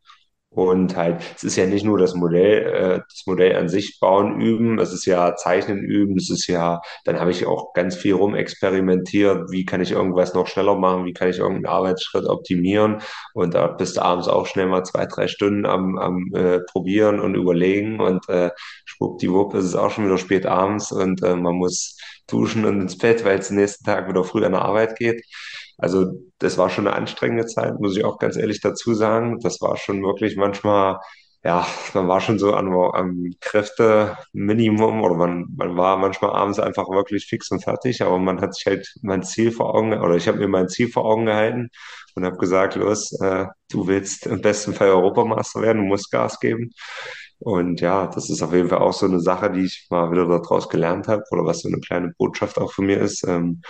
[0.55, 4.39] Und halt, es ist ja nicht nur das Modell, äh, das Modell an sich bauen,
[4.39, 8.13] üben, es ist ja Zeichnen üben, es ist ja, dann habe ich auch ganz viel
[8.13, 13.01] rumexperimentiert, wie kann ich irgendwas noch schneller machen, wie kann ich irgendeinen Arbeitsschritt optimieren.
[13.33, 17.19] Und da bist du abends auch schnell mal zwei, drei Stunden am, am äh, Probieren
[17.19, 18.51] und überlegen und äh,
[18.85, 22.97] schwuppdiwupp ist es auch schon wieder spät abends und äh, man muss duschen und ins
[22.97, 25.23] Bett, weil es den nächsten Tag wieder früh an der Arbeit geht.
[25.77, 26.07] Also
[26.39, 29.39] das war schon eine anstrengende Zeit, muss ich auch ganz ehrlich dazu sagen.
[29.41, 30.99] Das war schon wirklich manchmal,
[31.43, 36.89] ja, man war schon so an, am Kräfteminimum oder man, man war manchmal abends einfach
[36.89, 40.27] wirklich fix und fertig, aber man hat sich halt mein Ziel vor Augen, oder ich
[40.27, 41.69] habe mir mein Ziel vor Augen gehalten
[42.15, 46.39] und habe gesagt, los, äh, du willst im besten Fall Europameister werden, du musst Gas
[46.39, 46.71] geben.
[47.39, 50.25] Und ja, das ist auf jeden Fall auch so eine Sache, die ich mal wieder
[50.27, 53.23] daraus gelernt habe oder was so eine kleine Botschaft auch von mir ist.
[53.27, 53.61] Ähm,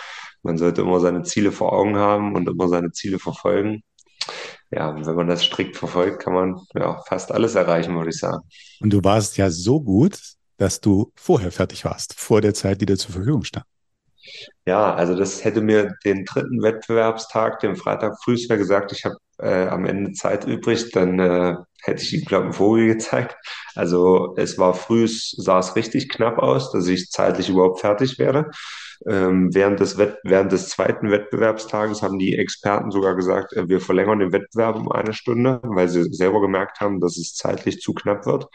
[0.46, 3.82] man sollte immer seine Ziele vor Augen haben und immer seine Ziele verfolgen.
[4.72, 8.48] Ja, wenn man das strikt verfolgt, kann man ja fast alles erreichen, würde ich sagen.
[8.80, 10.20] Und du warst ja so gut,
[10.58, 13.66] dass du vorher fertig warst, vor der Zeit, die dir zur Verfügung stand.
[14.66, 19.68] Ja, also das hätte mir den dritten Wettbewerbstag, den Freitag früh, gesagt, ich habe äh,
[19.68, 23.36] am Ende Zeit übrig, dann äh, hätte ich ihm, glaube ich, einen Vogel gezeigt.
[23.76, 28.50] Also es war früh, sah es richtig knapp aus, dass ich zeitlich überhaupt fertig werde.
[29.08, 33.82] Ähm, während, des Wett während des zweiten Wettbewerbstages haben die Experten sogar gesagt, äh, wir
[33.82, 37.94] verlängern den Wettbewerb um eine Stunde, weil sie selber gemerkt haben, dass es zeitlich zu
[37.94, 38.48] knapp wird.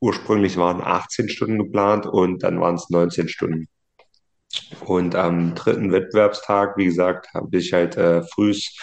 [0.00, 3.68] Ursprünglich waren 18 Stunden geplant und dann waren es 19 Stunden.
[4.84, 8.76] Und am dritten Wettbewerbstag, wie gesagt, habe ich halt äh, frühs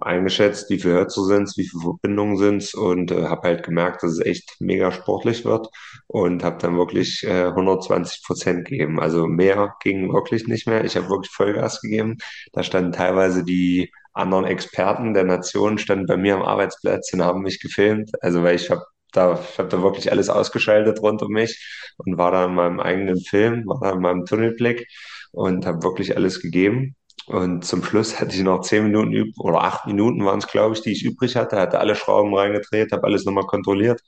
[0.00, 4.12] eingeschätzt, wie viele Hörzer sind wie viele Verbindungen sind und äh, habe halt gemerkt, dass
[4.12, 5.68] es echt mega sportlich wird
[6.06, 8.98] und habe dann wirklich äh, 120 Prozent gegeben.
[9.00, 10.84] Also mehr ging wirklich nicht mehr.
[10.84, 12.16] Ich habe wirklich Vollgas gegeben.
[12.52, 17.42] Da standen teilweise die anderen Experten der Nation standen bei mir am Arbeitsplatz und haben
[17.42, 18.10] mich gefilmt.
[18.22, 21.58] Also weil ich habe da, ich habe da wirklich alles ausgeschaltet rund um mich
[21.98, 24.86] und war da in meinem eigenen Film, war da in meinem Tunnelblick
[25.32, 26.96] und habe wirklich alles gegeben.
[27.26, 30.82] Und zum Schluss hatte ich noch zehn Minuten oder acht Minuten waren es, glaube ich,
[30.82, 31.56] die ich übrig hatte.
[31.60, 34.00] Hatte alle Schrauben reingedreht, habe alles nochmal kontrolliert.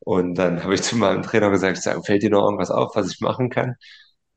[0.00, 3.12] Und dann habe ich zu meinem Trainer gesagt, sage, fällt dir noch irgendwas auf, was
[3.12, 3.76] ich machen kann?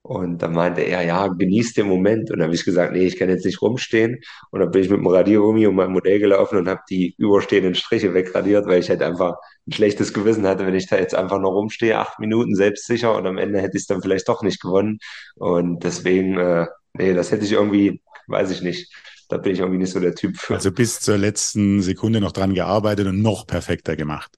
[0.07, 2.31] Und dann meinte er, ja, genieß den Moment.
[2.31, 4.21] Und dann habe ich gesagt, nee, ich kann jetzt nicht rumstehen.
[4.51, 7.75] Und dann bin ich mit dem Radiergummi um mein Modell gelaufen und habe die überstehenden
[7.75, 9.35] Striche wegradiert, weil ich halt einfach
[9.67, 13.27] ein schlechtes Gewissen hatte, wenn ich da jetzt einfach noch rumstehe, acht Minuten selbstsicher und
[13.27, 14.99] am Ende hätte ich es dann vielleicht doch nicht gewonnen.
[15.35, 18.89] Und deswegen, äh, nee, das hätte ich irgendwie, weiß ich nicht.
[19.27, 20.53] Da bin ich irgendwie nicht so der Typ für.
[20.53, 24.31] Also bis zur letzten Sekunde noch dran gearbeitet und noch perfekter gemacht.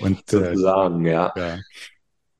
[0.00, 1.32] Und, äh, Sozusagen, äh, ja.
[1.36, 1.58] ja.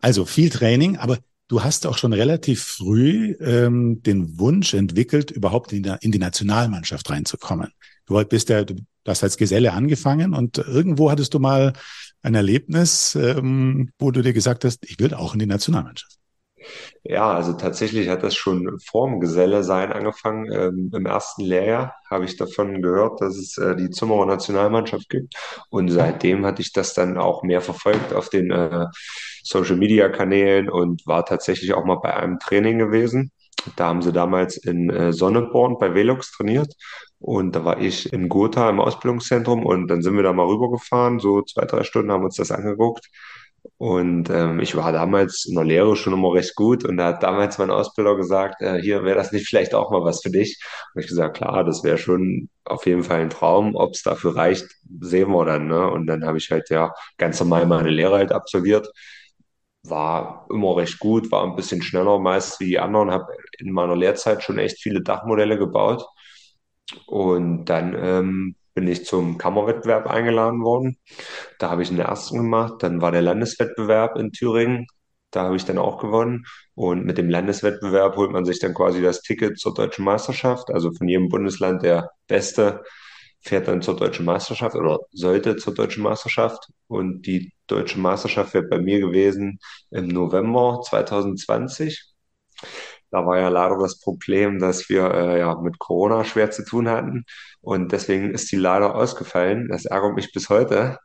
[0.00, 5.72] Also viel Training, aber Du hast auch schon relativ früh ähm, den Wunsch entwickelt, überhaupt
[5.72, 7.70] in, der, in die Nationalmannschaft reinzukommen.
[8.06, 8.76] Du bist ja, du
[9.06, 11.74] hast als Geselle angefangen und irgendwo hattest du mal
[12.22, 16.18] ein Erlebnis, ähm, wo du dir gesagt hast, ich will auch in die Nationalmannschaft.
[17.02, 20.50] Ja, also tatsächlich hat das schon vorm Geselle sein angefangen.
[20.50, 25.34] Ähm, Im ersten Lehrjahr habe ich davon gehört, dass es äh, die Zimmerer Nationalmannschaft gibt.
[25.68, 28.86] Und seitdem hatte ich das dann auch mehr verfolgt auf den äh,
[29.44, 33.30] Social Media Kanälen und war tatsächlich auch mal bei einem Training gewesen.
[33.76, 36.74] Da haben sie damals in äh, Sonneborn bei Velux trainiert.
[37.18, 41.20] Und da war ich in Gotha im Ausbildungszentrum und dann sind wir da mal rübergefahren,
[41.20, 43.08] so zwei, drei Stunden haben uns das angeguckt.
[43.78, 47.22] Und ähm, ich war damals in der Lehre schon immer recht gut und da hat
[47.22, 50.60] damals mein Ausbilder gesagt, äh, hier wäre das nicht vielleicht auch mal was für dich.
[50.94, 53.74] Und ich gesagt, klar, das wäre schon auf jeden Fall ein Traum.
[53.74, 54.66] Ob es dafür reicht,
[55.00, 55.66] sehen wir dann.
[55.66, 55.90] Ne?
[55.90, 58.88] Und dann habe ich halt ja ganz normal meine Lehre halt absolviert.
[59.84, 63.26] War immer recht gut, war ein bisschen schneller meist wie die anderen, habe
[63.58, 66.06] in meiner Lehrzeit schon echt viele Dachmodelle gebaut.
[67.06, 70.98] Und dann ähm, bin ich zum Kammerwettbewerb eingeladen worden.
[71.58, 72.74] Da habe ich den ersten gemacht.
[72.80, 74.86] Dann war der Landeswettbewerb in Thüringen.
[75.30, 76.44] Da habe ich dann auch gewonnen.
[76.74, 80.70] Und mit dem Landeswettbewerb holt man sich dann quasi das Ticket zur deutschen Meisterschaft.
[80.72, 82.82] Also von jedem Bundesland der Beste
[83.44, 86.68] fährt dann zur deutschen Meisterschaft oder sollte zur deutschen Meisterschaft.
[86.88, 89.58] Und die deutsche Meisterschaft wird bei mir gewesen
[89.90, 92.14] im November 2020.
[93.10, 96.88] Da war ja leider das Problem, dass wir äh, ja mit Corona schwer zu tun
[96.88, 97.24] hatten
[97.60, 99.68] und deswegen ist die leider ausgefallen.
[99.68, 100.98] Das ärgert mich bis heute.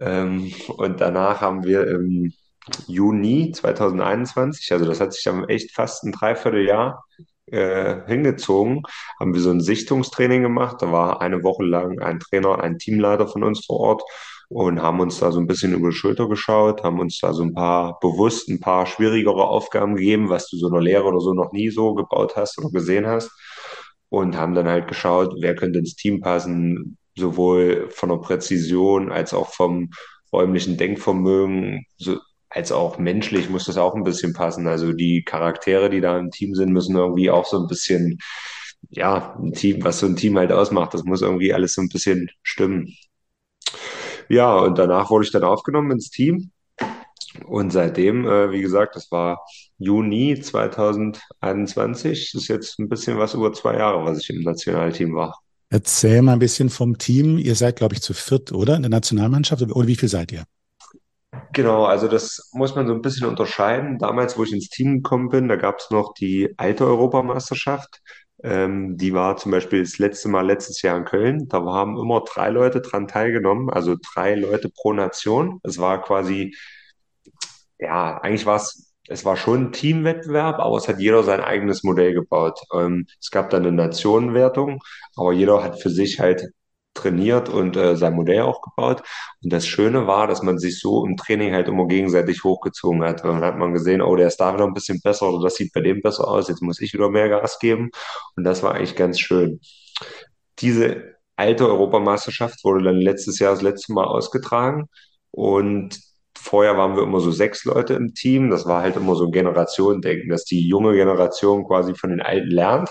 [0.00, 2.32] Ähm, und danach haben wir im
[2.86, 7.04] Juni 2021, also das hat sich dann echt fast ein Dreivierteljahr
[7.46, 8.82] äh, hingezogen,
[9.20, 10.76] haben wir so ein Sichtungstraining gemacht.
[10.80, 14.02] Da war eine Woche lang ein Trainer, ein Teamleiter von uns vor Ort
[14.48, 17.42] und haben uns da so ein bisschen über die Schulter geschaut, haben uns da so
[17.42, 21.20] ein paar bewusst ein paar schwierigere Aufgaben gegeben, was du so in der Lehre oder
[21.20, 23.30] so noch nie so gebaut hast oder gesehen hast.
[24.10, 29.34] Und haben dann halt geschaut, wer könnte ins Team passen, sowohl von der Präzision als
[29.34, 29.90] auch vom
[30.32, 32.18] räumlichen Denkvermögen, so,
[32.50, 34.66] als auch menschlich muss das auch ein bisschen passen.
[34.66, 38.18] Also die Charaktere, die da im Team sind, müssen irgendwie auch so ein bisschen,
[38.90, 41.88] ja, ein Team, was so ein Team halt ausmacht, das muss irgendwie alles so ein
[41.88, 42.94] bisschen stimmen.
[44.28, 46.50] Ja, und danach wurde ich dann aufgenommen ins Team.
[47.46, 49.44] Und seitdem, äh, wie gesagt, das war
[49.78, 52.30] Juni 2021.
[52.32, 55.40] Das ist jetzt ein bisschen was über zwei Jahre, was ich im Nationalteam war.
[55.68, 57.38] Erzähl mal ein bisschen vom Team.
[57.38, 58.76] Ihr seid, glaube ich, zu viert, oder?
[58.76, 59.62] In der Nationalmannschaft.
[59.62, 60.44] Oder wie viel seid ihr?
[61.54, 63.98] Genau, also das muss man so ein bisschen unterscheiden.
[63.98, 68.00] Damals, wo ich ins Team gekommen bin, da gab es noch die alte Europameisterschaft.
[68.42, 71.48] Ähm, die war zum Beispiel das letzte Mal letztes Jahr in Köln.
[71.48, 75.60] Da haben immer drei Leute dran teilgenommen, also drei Leute pro Nation.
[75.62, 76.54] Es war quasi,
[77.78, 81.84] ja, eigentlich war es, es war schon ein Teamwettbewerb, aber es hat jeder sein eigenes
[81.84, 82.58] Modell gebaut.
[82.74, 84.80] Ähm, es gab dann eine Nationenwertung,
[85.16, 86.48] aber jeder hat für sich halt
[86.94, 89.02] trainiert und äh, sein Modell auch gebaut.
[89.42, 93.24] Und das Schöne war, dass man sich so im Training halt immer gegenseitig hochgezogen hat.
[93.24, 95.56] Und dann hat man gesehen, oh, der ist da wieder ein bisschen besser oder das
[95.56, 97.90] sieht bei dem besser aus, jetzt muss ich wieder mehr Gas geben.
[98.36, 99.60] Und das war eigentlich ganz schön.
[100.60, 104.88] Diese alte Europameisterschaft wurde dann letztes Jahr das letzte Mal ausgetragen
[105.30, 105.98] und
[106.36, 108.50] vorher waren wir immer so sechs Leute im Team.
[108.50, 112.50] Das war halt immer so ein Generationendenken, dass die junge Generation quasi von den Alten
[112.50, 112.90] lernt.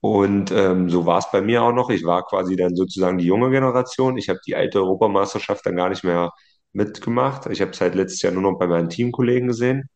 [0.00, 1.90] Und ähm, so war es bei mir auch noch.
[1.90, 4.16] Ich war quasi dann sozusagen die junge Generation.
[4.18, 6.32] Ich habe die alte Europameisterschaft dann gar nicht mehr
[6.72, 7.46] mitgemacht.
[7.46, 9.88] Ich habe es halt letztes Jahr nur noch bei meinen Teamkollegen gesehen.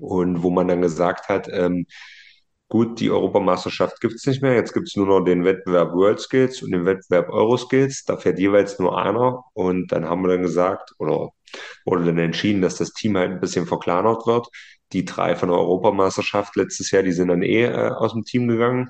[0.00, 1.86] Und wo man dann gesagt hat, ähm,
[2.68, 4.54] gut, die Europameisterschaft gibt es nicht mehr.
[4.54, 8.04] Jetzt gibt es nur noch den Wettbewerb World Skills und den Wettbewerb Euro Skills.
[8.04, 9.44] Da fährt jeweils nur einer.
[9.54, 11.30] Und dann haben wir dann gesagt, oder
[11.84, 14.48] wurde dann entschieden, dass das Team halt ein bisschen verkleinert wird.
[14.92, 18.48] Die drei von der Europameisterschaft letztes Jahr, die sind dann eh äh, aus dem Team
[18.48, 18.88] gegangen.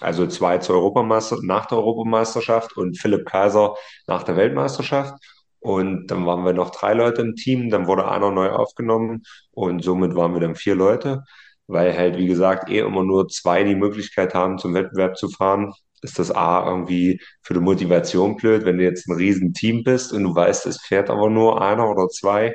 [0.00, 3.74] Also zwei zur Europameister nach der Europameisterschaft und Philipp Kaiser
[4.06, 5.14] nach der Weltmeisterschaft.
[5.60, 9.82] Und dann waren wir noch drei Leute im Team, dann wurde einer neu aufgenommen und
[9.82, 11.24] somit waren wir dann vier Leute,
[11.66, 15.72] weil halt, wie gesagt, eh immer nur zwei die Möglichkeit haben, zum Wettbewerb zu fahren.
[16.02, 20.12] Ist das A irgendwie für die Motivation blöd, wenn du jetzt ein riesen Team bist
[20.12, 22.54] und du weißt, es fährt aber nur einer oder zwei,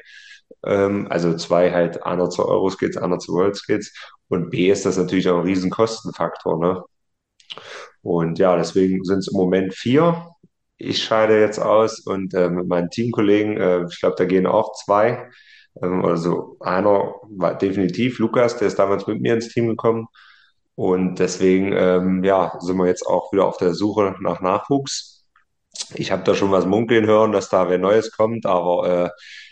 [0.66, 3.94] Ähm, also zwei halt, einer zu Euroskills, einer zu Worldskills.
[4.30, 6.84] Und B ist das natürlich auch ein riesen Kostenfaktor, ne?
[8.02, 10.28] Und ja, deswegen sind es im Moment vier.
[10.78, 14.74] Ich scheide jetzt aus und äh, mit meinen Teamkollegen, äh, ich glaube, da gehen auch
[14.84, 15.30] zwei.
[15.82, 20.08] Ähm, also einer war definitiv Lukas, der ist damals mit mir ins Team gekommen.
[20.76, 25.26] Und deswegen, ähm, ja, sind wir jetzt auch wieder auf der Suche nach Nachwuchs.
[25.96, 29.10] Ich habe da schon was munkeln hören, dass da wer Neues kommt, aber äh,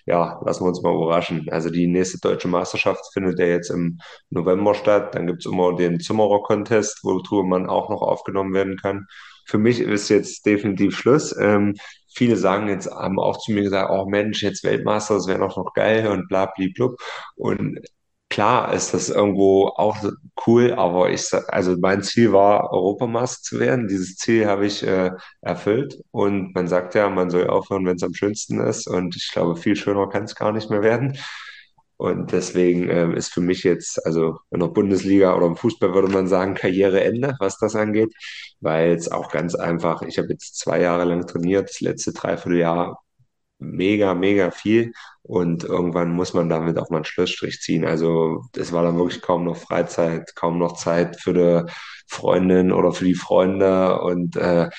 [0.10, 1.48] ja, lassen wir uns mal überraschen.
[1.52, 4.00] Also die nächste deutsche Meisterschaft findet ja jetzt im
[4.32, 5.14] November statt.
[5.14, 9.06] Dann gibt's immer den Zimmerer-Contest, worüber man auch noch aufgenommen werden kann.
[9.46, 11.36] Für mich ist jetzt definitiv Schluss.
[11.40, 11.76] Ähm,
[12.12, 15.58] viele sagen jetzt, haben auch zu mir gesagt, oh Mensch, jetzt Weltmeister, das wäre noch,
[15.58, 16.90] noch geil und bla, bla, bla.
[17.36, 17.80] Und
[18.30, 19.98] klar ist das irgendwo auch
[20.48, 23.88] cool, aber ich also mein Ziel war, Europameister zu werden.
[23.88, 25.12] Dieses Ziel habe ich äh,
[25.42, 29.32] erfüllt und man sagt ja, man soll aufhören, wenn es am schönsten ist und ich
[29.32, 31.18] glaube, viel schöner kann es gar nicht mehr werden.
[31.98, 36.08] Und deswegen ähm, ist für mich jetzt, also in der Bundesliga oder im Fußball würde
[36.08, 38.14] man sagen, Karriereende, was das angeht,
[38.62, 43.00] weil es auch ganz einfach, ich habe jetzt zwei Jahre lang trainiert, das letzte Dreivierteljahr
[43.60, 47.86] mega, mega viel und irgendwann muss man damit auch mal einen Schlussstrich ziehen.
[47.86, 51.72] Also es war dann wirklich kaum noch Freizeit, kaum noch Zeit für die
[52.08, 54.70] Freundin oder für die Freunde und äh,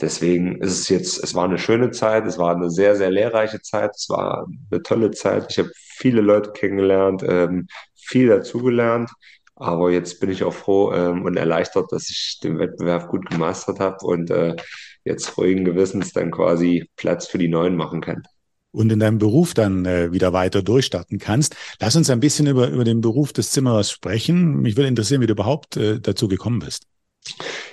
[0.00, 3.60] deswegen ist es jetzt, es war eine schöne Zeit, es war eine sehr, sehr lehrreiche
[3.62, 5.46] Zeit, es war eine tolle Zeit.
[5.50, 9.10] Ich habe viele Leute kennengelernt, ähm, viel dazugelernt.
[9.54, 13.78] Aber jetzt bin ich auch froh ähm, und erleichtert, dass ich den Wettbewerb gut gemeistert
[13.80, 14.56] habe und äh,
[15.04, 18.22] jetzt ruhigen Gewissens dann quasi Platz für die Neuen machen kann.
[18.70, 21.56] Und in deinem Beruf dann äh, wieder weiter durchstarten kannst.
[21.78, 24.62] Lass uns ein bisschen über, über den Beruf des Zimmerers sprechen.
[24.62, 26.86] Mich würde interessieren, wie du überhaupt äh, dazu gekommen bist.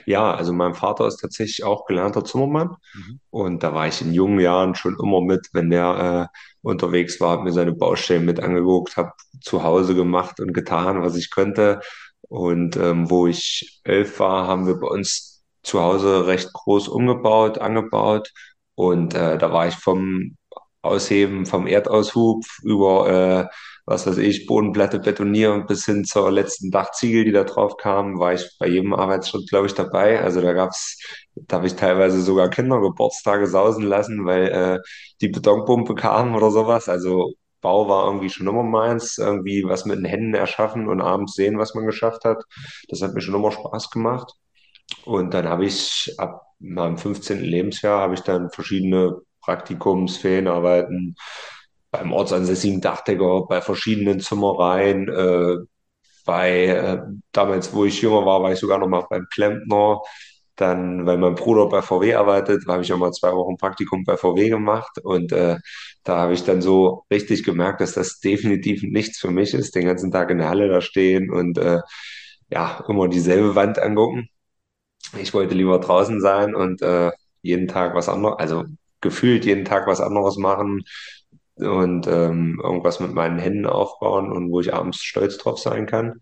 [0.06, 3.20] Ja, also mein Vater ist tatsächlich auch gelernter Zimmermann mhm.
[3.30, 7.32] und da war ich in jungen Jahren schon immer mit, wenn der äh, unterwegs war,
[7.32, 9.12] habe mir seine Baustellen mit angeguckt, habe
[9.42, 11.80] zu Hause gemacht und getan, was ich könnte.
[12.28, 15.29] Und ähm, wo ich elf war, haben wir bei uns
[15.64, 18.32] zu Hause recht groß umgebaut, angebaut.
[18.76, 20.36] Und äh, da war ich vom
[20.82, 27.26] Ausheben, vom Erdaushub über, äh, was weiß ich, Bodenplatte betonieren bis hin zur letzten Dachziegel,
[27.26, 30.22] die da drauf kamen, war ich bei jedem Arbeitsschritt, glaube ich, dabei.
[30.22, 30.98] Also da gab's,
[31.36, 34.80] da habe ich teilweise sogar Kindergeburtstage sausen lassen, weil äh,
[35.22, 36.88] die Betonpumpe kam oder sowas.
[36.88, 41.34] Also Bau war irgendwie schon immer meins, irgendwie was mit den Händen erschaffen und abends
[41.36, 42.44] sehen, was man geschafft hat.
[42.88, 44.34] Das hat mir schon immer Spaß gemacht.
[45.06, 47.42] Und dann habe ich ab meinem 15.
[47.42, 51.16] Lebensjahr habe ich dann verschiedene Praktikums, Ferienarbeiten
[51.92, 55.58] beim ortsansässigen Dachdecker, bei verschiedenen Zimmereien, äh,
[56.26, 60.02] bei äh, damals, wo ich jünger war, war ich sogar noch mal beim Klempner.
[60.56, 64.18] Dann, weil mein Bruder bei VW arbeitet, habe ich auch mal zwei Wochen Praktikum bei
[64.18, 65.58] VW gemacht und äh,
[66.04, 69.86] da habe ich dann so richtig gemerkt, dass das definitiv nichts für mich ist, den
[69.86, 71.80] ganzen Tag in der Halle da stehen und äh,
[72.52, 74.30] ja, immer dieselbe Wand angucken.
[75.18, 78.66] Ich wollte lieber draußen sein und äh, jeden Tag was anderes, also
[79.02, 80.84] gefühlt jeden Tag was anderes machen
[81.56, 86.20] und ähm, irgendwas mit meinen Händen aufbauen und wo ich abends stolz drauf sein kann.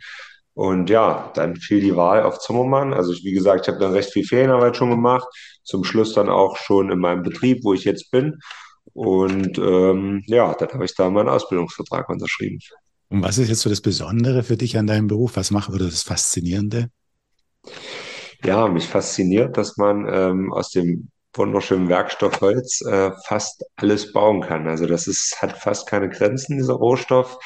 [0.54, 2.92] Und ja, dann fiel die Wahl auf Zimmermann.
[2.94, 5.28] Also ich, wie gesagt, ich habe dann recht viel Ferienarbeit schon gemacht.
[5.64, 8.40] Zum Schluss dann auch schon in meinem Betrieb, wo ich jetzt bin.
[8.94, 12.58] Und ähm, ja, dann habe ich da meinen Ausbildungsvertrag unterschrieben.
[13.10, 15.36] Und was ist jetzt so das Besondere für dich an deinem Beruf?
[15.36, 16.90] Was macht oder das Faszinierende?
[18.44, 24.42] Ja, mich fasziniert, dass man ähm, aus dem wunderschönen Werkstoff Holz äh, fast alles bauen
[24.42, 24.68] kann.
[24.68, 27.38] Also das ist, hat fast keine Grenzen, dieser Rohstoff.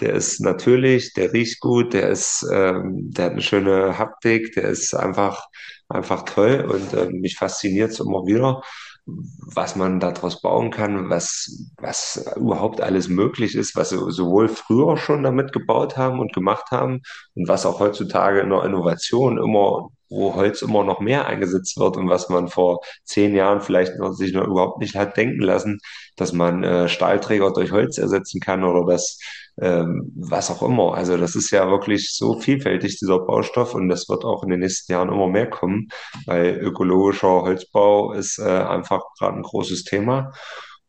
[0.00, 4.64] Der ist natürlich, der riecht gut, der ist, ähm, der hat eine schöne Haptik, der
[4.64, 5.46] ist einfach,
[5.88, 8.62] einfach toll und äh, mich fasziniert es immer wieder
[9.06, 15.22] was man daraus bauen kann, was, was überhaupt alles möglich ist, was sowohl früher schon
[15.22, 17.00] damit gebaut haben und gemacht haben
[17.34, 21.96] und was auch heutzutage in der Innovation immer, wo Holz immer noch mehr eingesetzt wird
[21.96, 25.78] und was man vor zehn Jahren vielleicht noch, sich noch überhaupt nicht hat denken lassen,
[26.16, 29.18] dass man äh, Stahlträger durch Holz ersetzen kann oder dass
[29.60, 30.94] ähm, was auch immer.
[30.94, 34.60] Also das ist ja wirklich so vielfältig, dieser Baustoff, und das wird auch in den
[34.60, 35.88] nächsten Jahren immer mehr kommen,
[36.26, 40.32] weil ökologischer Holzbau ist äh, einfach gerade ein großes Thema.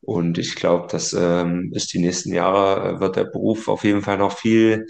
[0.02, 4.02] Und ich glaube, das ähm, ist die nächsten Jahre, äh, wird der Beruf auf jeden
[4.02, 4.88] Fall noch viel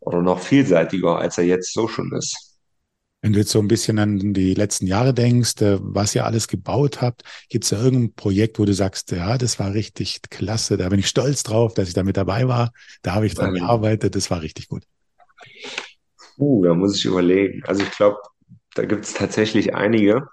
[0.00, 2.51] oder noch vielseitiger, als er jetzt so schon ist.
[3.22, 6.48] Wenn du jetzt so ein bisschen an die letzten Jahre denkst, äh, was ihr alles
[6.48, 10.76] gebaut habt, gibt es da irgendein Projekt, wo du sagst, ja, das war richtig klasse,
[10.76, 13.54] da bin ich stolz drauf, dass ich da mit dabei war, da habe ich dran
[13.54, 13.64] ja.
[13.64, 14.82] gearbeitet, das war richtig gut.
[16.36, 17.62] Uh, da muss ich überlegen.
[17.64, 18.18] Also ich glaube,
[18.74, 20.26] da gibt es tatsächlich einige.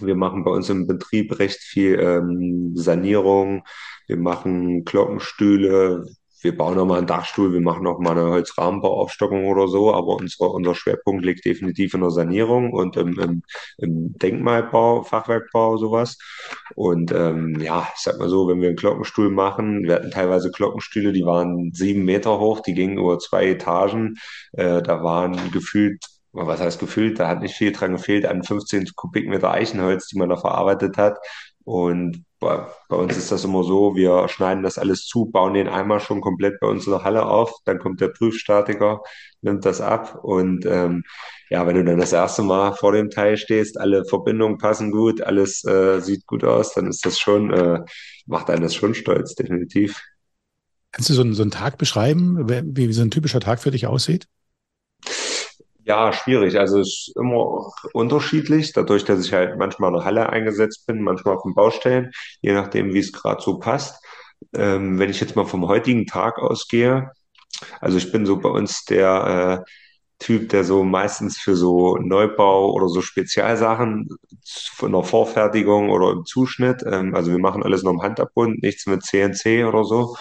[0.00, 3.64] Wir machen bei uns im Betrieb recht viel ähm, Sanierung.
[4.06, 6.06] Wir machen Glockenstühle,
[6.40, 10.16] wir bauen noch mal einen Dachstuhl, wir machen noch mal eine Holzrahmenbauaufstockung oder so, aber
[10.16, 13.42] unsere, unser Schwerpunkt liegt definitiv in der Sanierung und im, im,
[13.78, 16.18] im Denkmalbau, Fachwerkbau, sowas.
[16.74, 20.50] Und ähm, ja, ich sag mal so, wenn wir einen Glockenstuhl machen, wir hatten teilweise
[20.50, 24.16] Glockenstühle, die waren sieben Meter hoch, die gingen über zwei Etagen.
[24.52, 28.90] Äh, da waren gefühlt was heißt gefühlt, da hat nicht viel dran gefehlt an 15
[28.94, 31.18] Kubikmeter Eichenholz, die man da verarbeitet hat.
[31.68, 35.68] Und bei, bei, uns ist das immer so, wir schneiden das alles zu, bauen den
[35.68, 39.02] einmal schon komplett bei uns in der Halle auf, dann kommt der Prüfstatiker,
[39.42, 41.04] nimmt das ab und ähm,
[41.50, 45.20] ja, wenn du dann das erste Mal vor dem Teil stehst, alle Verbindungen passen gut,
[45.20, 47.80] alles äh, sieht gut aus, dann ist das schon, äh,
[48.24, 50.02] macht einen das schon stolz, definitiv.
[50.92, 53.86] Kannst du so einen, so einen Tag beschreiben, wie so ein typischer Tag für dich
[53.86, 54.26] aussieht?
[55.88, 56.58] Ja, schwierig.
[56.58, 61.02] Also es ist immer unterschiedlich, dadurch, dass ich halt manchmal in der Halle eingesetzt bin,
[61.02, 62.10] manchmal auf den Baustellen,
[62.42, 64.04] je nachdem, wie es gerade so passt.
[64.54, 67.10] Ähm, wenn ich jetzt mal vom heutigen Tag ausgehe,
[67.80, 69.72] also ich bin so bei uns der äh,
[70.18, 74.08] Typ, der so meistens für so Neubau oder so Spezialsachen
[74.74, 78.86] von der Vorfertigung oder im Zuschnitt, ähm, also wir machen alles noch im Handabund, nichts
[78.86, 80.16] mit CNC oder so.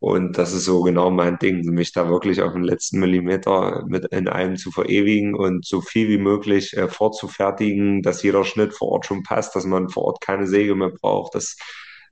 [0.00, 4.04] Und das ist so genau mein Ding, mich da wirklich auf den letzten Millimeter mit
[4.12, 8.88] in einem zu verewigen und so viel wie möglich äh, vorzufertigen, dass jeder Schnitt vor
[8.88, 11.56] Ort schon passt, dass man vor Ort keine Säge mehr braucht, dass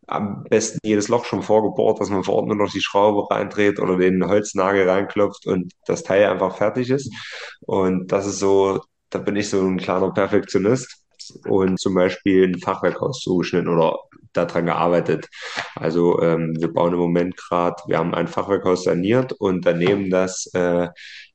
[0.06, 3.80] am besten jedes Loch schon vorgebohrt, dass man vor Ort nur noch die Schraube reindreht
[3.80, 7.12] oder den Holznagel reinklopft und das Teil einfach fertig ist.
[7.60, 8.80] Und das ist so,
[9.10, 11.02] da bin ich so ein kleiner Perfektionist
[11.48, 13.98] und zum Beispiel ein Fachwerkhaus zugeschnitten oder
[14.32, 15.28] daran gearbeitet.
[15.74, 20.46] Also ähm, wir bauen im Moment gerade, wir haben ein Fachwerkhaus saniert und daneben das,
[20.54, 20.88] äh,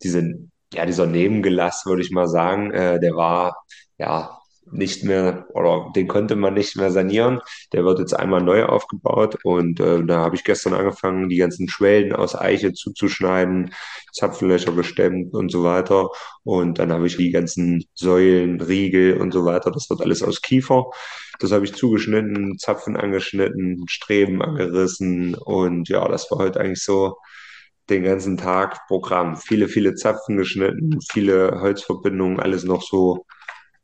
[0.03, 0.33] diese,
[0.73, 3.55] ja, dieser Nebengelass, würde ich mal sagen, äh, der war
[3.97, 4.40] ja
[4.71, 7.39] nicht mehr oder den konnte man nicht mehr sanieren.
[7.73, 11.69] Der wird jetzt einmal neu aufgebaut und äh, da habe ich gestern angefangen, die ganzen
[11.69, 13.73] Schwellen aus Eiche zuzuschneiden,
[14.13, 16.09] Zapfenlöcher gestemmt und so weiter.
[16.43, 19.71] Und dann habe ich die ganzen Säulen, Riegel und so weiter.
[19.71, 20.85] Das wird alles aus Kiefer.
[21.39, 27.17] Das habe ich zugeschnitten, Zapfen angeschnitten, Streben angerissen und ja, das war heute eigentlich so
[27.89, 29.37] den ganzen Tag Programm.
[29.37, 33.25] Viele, viele Zapfen geschnitten, viele Holzverbindungen, alles noch so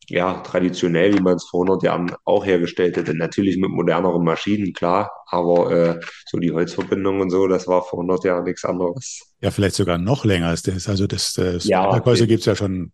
[0.10, 3.14] ja, traditionell, wie man es vor 100 Jahren auch hergestellt hätte.
[3.16, 7.99] Natürlich mit moderneren Maschinen, klar, aber äh, so die Holzverbindung und so, das war vor
[7.99, 9.22] 100 Jahren nichts anderes.
[9.41, 10.88] Ja, vielleicht sogar noch länger als das.
[10.88, 12.93] Also das, das ja, gibt es ja schon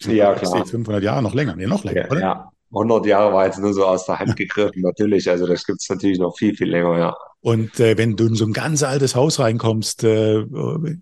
[0.00, 0.64] ja, klar.
[0.66, 2.20] 500 Jahre, noch länger, nee, noch länger, ja, oder?
[2.20, 5.28] Ja, 100 Jahre war jetzt nur so aus der Hand gegriffen, natürlich.
[5.28, 7.16] Also das gibt es natürlich noch viel, viel länger, ja.
[7.42, 10.44] Und äh, wenn du in so ein ganz altes Haus reinkommst, äh,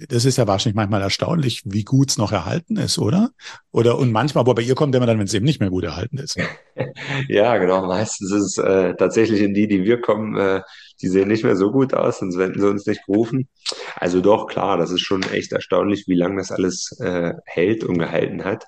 [0.09, 3.31] das ist ja wahrscheinlich manchmal erstaunlich, wie gut es noch erhalten ist, oder?
[3.71, 5.85] Oder und manchmal, aber bei ihr kommt immer dann, wenn es eben nicht mehr gut
[5.85, 6.37] erhalten ist.
[7.29, 7.87] ja, genau.
[7.87, 10.63] Meistens ist es äh, tatsächlich in die, die wir kommen, äh,
[11.03, 13.49] die sehen nicht mehr so gut aus, sonst hätten sie uns nicht gerufen.
[13.97, 17.99] Also doch, klar, das ist schon echt erstaunlich, wie lange das alles äh, hält und
[17.99, 18.65] gehalten hat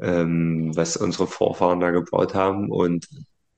[0.00, 2.70] ähm, was unsere Vorfahren da gebaut haben.
[2.70, 3.08] Und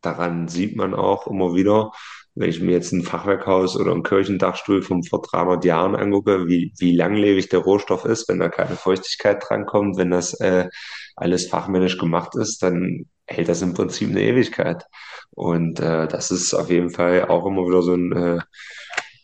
[0.01, 1.93] daran sieht man auch immer wieder,
[2.37, 6.73] wenn ich mir jetzt ein Fachwerkhaus oder einen Kirchendachstuhl von vor 300 Jahren angucke, wie,
[6.79, 10.69] wie langlebig der Rohstoff ist, wenn da keine Feuchtigkeit drankommt, wenn das äh,
[11.17, 14.85] alles fachmännisch gemacht ist, dann hält das im Prinzip eine Ewigkeit.
[15.31, 18.39] Und äh, das ist auf jeden Fall auch immer wieder so ein, äh,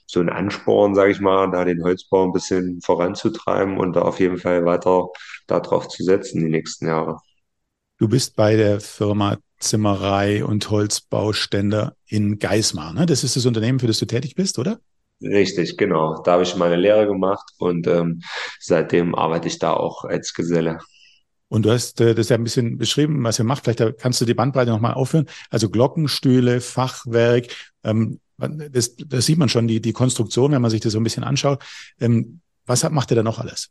[0.06, 4.20] so ein Ansporn, sage ich mal, da den Holzbau ein bisschen voranzutreiben und da auf
[4.20, 5.08] jeden Fall weiter
[5.46, 7.18] darauf zu setzen die nächsten Jahre.
[7.98, 12.92] Du bist bei der Firma Zimmerei und Holzbauständer in Geismar.
[12.92, 13.06] Ne?
[13.06, 14.78] Das ist das Unternehmen, für das du tätig bist, oder?
[15.22, 16.20] Richtig, genau.
[16.22, 18.22] Da habe ich meine Lehre gemacht und ähm,
[18.58, 20.78] seitdem arbeite ich da auch als Geselle.
[21.48, 23.64] Und du hast äh, das ja ein bisschen beschrieben, was ihr macht.
[23.64, 25.26] Vielleicht kannst du die Bandbreite nochmal aufhören.
[25.50, 27.48] Also Glockenstühle, Fachwerk,
[27.84, 31.04] ähm, das, das sieht man schon, die, die Konstruktion, wenn man sich das so ein
[31.04, 31.62] bisschen anschaut.
[32.00, 33.70] Ähm, was macht ihr da noch alles?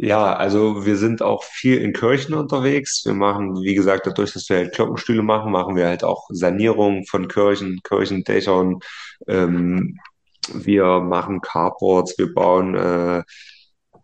[0.00, 3.04] Ja, also wir sind auch viel in Kirchen unterwegs.
[3.04, 7.04] Wir machen, wie gesagt, dadurch, dass wir halt Glockenstühle machen, machen wir halt auch Sanierung
[7.06, 8.78] von Kirchen, Kirchendächern.
[9.26, 9.98] Ähm,
[10.54, 13.24] wir machen Carports, wir bauen, äh,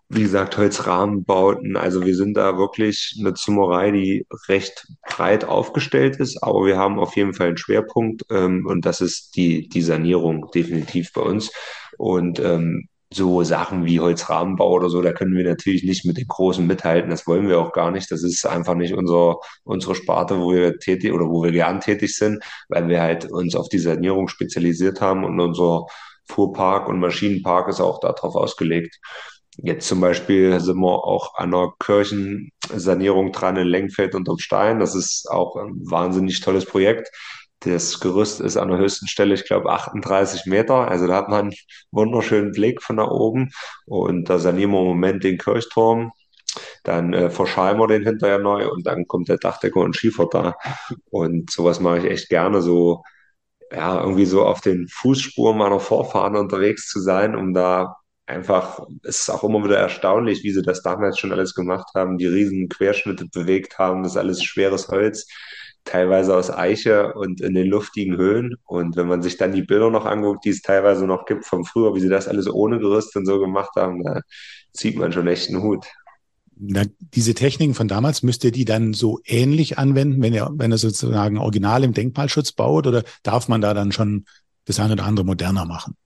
[0.08, 1.76] wie gesagt, Holzrahmenbauten.
[1.76, 6.98] Also wir sind da wirklich eine Zimmerei, die recht breit aufgestellt ist, aber wir haben
[6.98, 11.52] auf jeden Fall einen Schwerpunkt ähm, und das ist die, die Sanierung definitiv bei uns.
[11.98, 16.26] Und ähm, so Sachen wie Holzrahmenbau oder so, da können wir natürlich nicht mit den
[16.26, 17.10] Großen mithalten.
[17.10, 18.10] Das wollen wir auch gar nicht.
[18.10, 22.16] Das ist einfach nicht unser, unsere Sparte, wo wir tätig oder wo wir gern tätig
[22.16, 25.86] sind, weil wir halt uns auf die Sanierung spezialisiert haben und unser
[26.26, 28.98] Fuhrpark und Maschinenpark ist auch darauf ausgelegt.
[29.58, 34.80] Jetzt zum Beispiel sind wir auch an einer Kirchensanierung dran in Lengfeld unterm Stein.
[34.80, 37.10] Das ist auch ein wahnsinnig tolles Projekt.
[37.60, 40.88] Das Gerüst ist an der höchsten Stelle, ich glaube, 38 Meter.
[40.88, 41.54] Also da hat man einen
[41.90, 43.50] wunderschönen Blick von da oben.
[43.86, 46.12] Und da sanieren wir im Moment den Kirchturm.
[46.84, 50.54] Dann äh, verschalen wir den hinterher neu und dann kommt der Dachdecker und Schiefer da.
[51.10, 53.02] Und sowas mache ich echt gerne, so
[53.72, 57.96] ja, irgendwie so auf den Fußspuren meiner Vorfahren unterwegs zu sein, um da
[58.26, 62.18] einfach, es ist auch immer wieder erstaunlich, wie sie das damals schon alles gemacht haben,
[62.18, 65.26] die riesen Querschnitte bewegt haben, das alles schweres Holz,
[65.84, 68.56] teilweise aus Eiche und in den luftigen Höhen.
[68.64, 71.64] Und wenn man sich dann die Bilder noch anguckt, die es teilweise noch gibt von
[71.64, 74.20] früher, wie sie das alles ohne Gerüst und so gemacht haben, da
[74.72, 75.86] zieht man schon echt einen Hut.
[76.56, 80.72] Na, diese Techniken von damals, müsst ihr die dann so ähnlich anwenden, wenn ihr, wenn
[80.72, 84.24] ihr sozusagen original im Denkmalschutz baut oder darf man da dann schon
[84.64, 85.96] das eine oder andere moderner machen?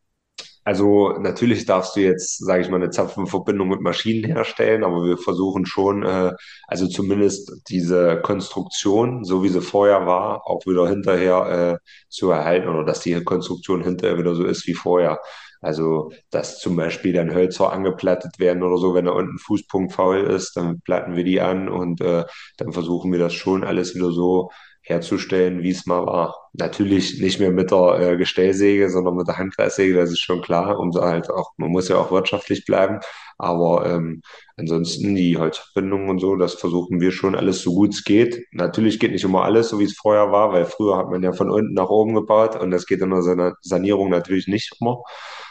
[0.68, 5.16] Also natürlich darfst du jetzt, sage ich mal, eine Zapfenverbindung mit Maschinen herstellen, aber wir
[5.16, 6.32] versuchen schon, äh,
[6.66, 12.68] also zumindest diese Konstruktion, so wie sie vorher war, auch wieder hinterher äh, zu erhalten
[12.68, 15.20] oder dass die Konstruktion hinterher wieder so ist wie vorher.
[15.62, 20.18] Also, dass zum Beispiel dann Hölzer angeplattet werden oder so, wenn da unten Fußpunkt faul
[20.18, 22.24] ist, dann platten wir die an und äh,
[22.58, 24.50] dann versuchen wir das schon alles wieder so
[24.88, 26.34] herzustellen, wie es mal war.
[26.54, 30.76] Natürlich nicht mehr mit der äh, Gestellsäge, sondern mit der Handkreissäge, das ist schon klar,
[30.90, 33.00] so halt auch, man muss ja auch wirtschaftlich bleiben.
[33.38, 34.22] Aber ähm,
[34.56, 38.46] ansonsten die Holzverbindungen und so, das versuchen wir schon alles so gut es geht.
[38.52, 41.32] Natürlich geht nicht immer alles, so wie es vorher war, weil früher hat man ja
[41.32, 45.02] von unten nach oben gebaut und das geht in der Sanierung natürlich nicht immer.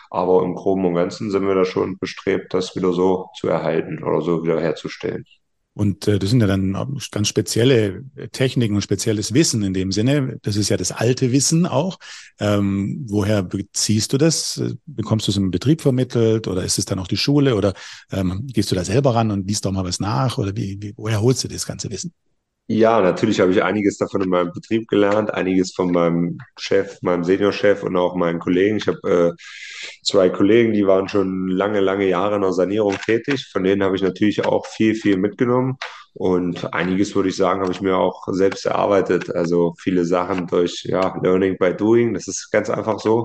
[0.09, 4.03] Aber im Groben und Ganzen sind wir da schon bestrebt, das wieder so zu erhalten
[4.03, 5.25] oder so wieder herzustellen.
[5.77, 6.75] Und äh, das sind ja dann
[7.11, 10.39] ganz spezielle Techniken und spezielles Wissen in dem Sinne.
[10.41, 11.99] Das ist ja das alte Wissen auch.
[12.39, 14.59] Ähm, woher beziehst du das?
[14.87, 17.75] Bekommst du es im Betrieb vermittelt oder ist es dann auch die Schule oder
[18.11, 20.93] ähm, gehst du da selber ran und liest doch mal was nach oder wie, wie,
[20.97, 22.11] woher holst du das ganze Wissen?
[22.69, 27.23] Ja, natürlich habe ich einiges davon in meinem Betrieb gelernt, einiges von meinem Chef, meinem
[27.23, 28.75] Seniorchef und auch meinen Kollegen.
[28.77, 29.43] Ich habe äh,
[30.03, 33.47] zwei Kollegen, die waren schon lange, lange Jahre in der Sanierung tätig.
[33.53, 35.77] Von denen habe ich natürlich auch viel, viel mitgenommen.
[36.13, 39.33] Und einiges würde ich sagen, habe ich mir auch selbst erarbeitet.
[39.33, 42.13] Also viele Sachen durch ja, Learning by Doing.
[42.15, 43.23] Das ist ganz einfach so.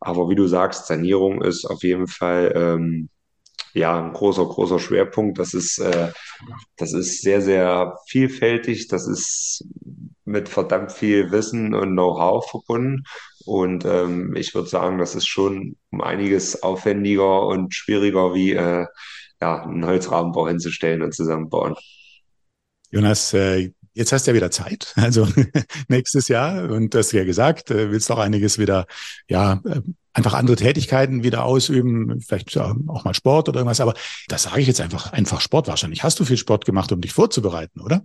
[0.00, 3.08] Aber wie du sagst, Sanierung ist auf jeden Fall ähm,
[3.74, 5.38] ja, ein großer, großer Schwerpunkt.
[5.38, 6.12] Das ist, äh,
[6.76, 8.88] das ist sehr, sehr vielfältig.
[8.88, 9.66] Das ist
[10.24, 13.04] mit verdammt viel Wissen und Know-how verbunden.
[13.44, 18.86] Und ähm, ich würde sagen, das ist schon um einiges aufwendiger und schwieriger, wie äh,
[19.40, 21.74] ja, einen Holzrahmenbau hinzustellen und zusammenbauen.
[22.90, 25.26] Jonas, äh, jetzt hast du ja wieder Zeit, also
[25.88, 26.70] nächstes Jahr.
[26.70, 28.86] Und du hast ja gesagt, äh, willst auch einiges wieder,
[29.28, 29.80] ja, äh,
[30.12, 33.80] einfach andere Tätigkeiten wieder ausüben, vielleicht auch mal Sport oder irgendwas.
[33.80, 33.94] Aber
[34.28, 36.04] das sage ich jetzt einfach, einfach Sport wahrscheinlich.
[36.04, 38.02] Hast du viel Sport gemacht, um dich vorzubereiten, oder?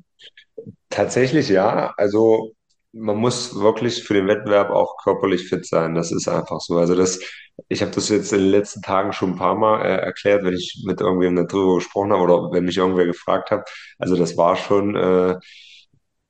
[0.89, 1.93] Tatsächlich ja.
[1.97, 2.55] Also
[2.91, 5.93] man muss wirklich für den Wettbewerb auch körperlich fit sein.
[5.93, 6.77] Das ist einfach so.
[6.77, 7.19] Also das,
[7.67, 10.55] ich habe das jetzt in den letzten Tagen schon ein paar Mal äh, erklärt, wenn
[10.55, 13.69] ich mit irgendwem darüber gesprochen habe oder wenn mich irgendwer gefragt hat.
[13.99, 15.35] Also das war schon äh,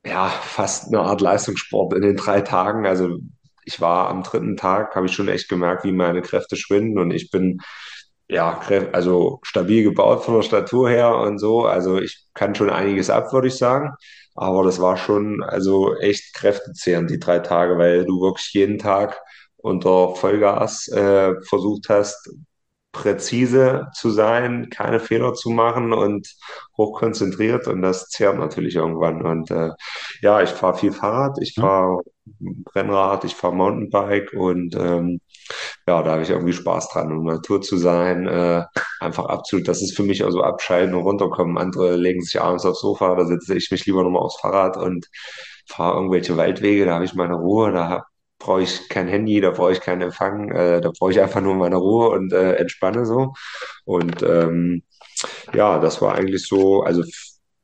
[0.05, 2.85] ja fast eine Art Leistungssport in den drei Tagen.
[2.85, 3.17] Also
[3.65, 7.11] ich war am dritten Tag, habe ich schon echt gemerkt, wie meine Kräfte schwinden und
[7.11, 7.59] ich bin
[8.29, 8.59] ja,
[8.93, 11.65] also stabil gebaut von der Statur her und so.
[11.65, 13.91] Also ich kann schon einiges ab, würde ich sagen.
[14.35, 19.19] Aber das war schon also echt kräftezehrend, die drei Tage, weil du wirklich jeden Tag
[19.57, 22.29] unter Vollgas äh, versucht hast,
[22.99, 26.27] präzise zu sein, keine Fehler zu machen und
[26.77, 29.21] hochkonzentriert und das zehrt natürlich irgendwann.
[29.25, 29.71] Und äh,
[30.21, 32.01] ja, ich fahre viel Fahrrad, ich fahre
[32.75, 35.21] Rennrad, ich fahre Mountainbike und ähm,
[35.87, 38.65] ja, da habe ich irgendwie Spaß dran, um Natur zu sein, äh,
[38.99, 41.57] einfach absolut, das ist für mich also abschalten und runterkommen.
[41.57, 45.07] Andere legen sich abends aufs Sofa, da setze ich mich lieber nochmal aufs Fahrrad und
[45.67, 48.03] fahre irgendwelche Waldwege, da habe ich meine Ruhe, da
[48.39, 51.55] brauche ich kein Handy, da brauche ich keinen Empfang, äh, da brauche ich einfach nur
[51.55, 53.33] meine Ruhe und äh, entspanne so.
[53.85, 54.83] Und ähm,
[55.53, 57.03] ja, das war eigentlich so, also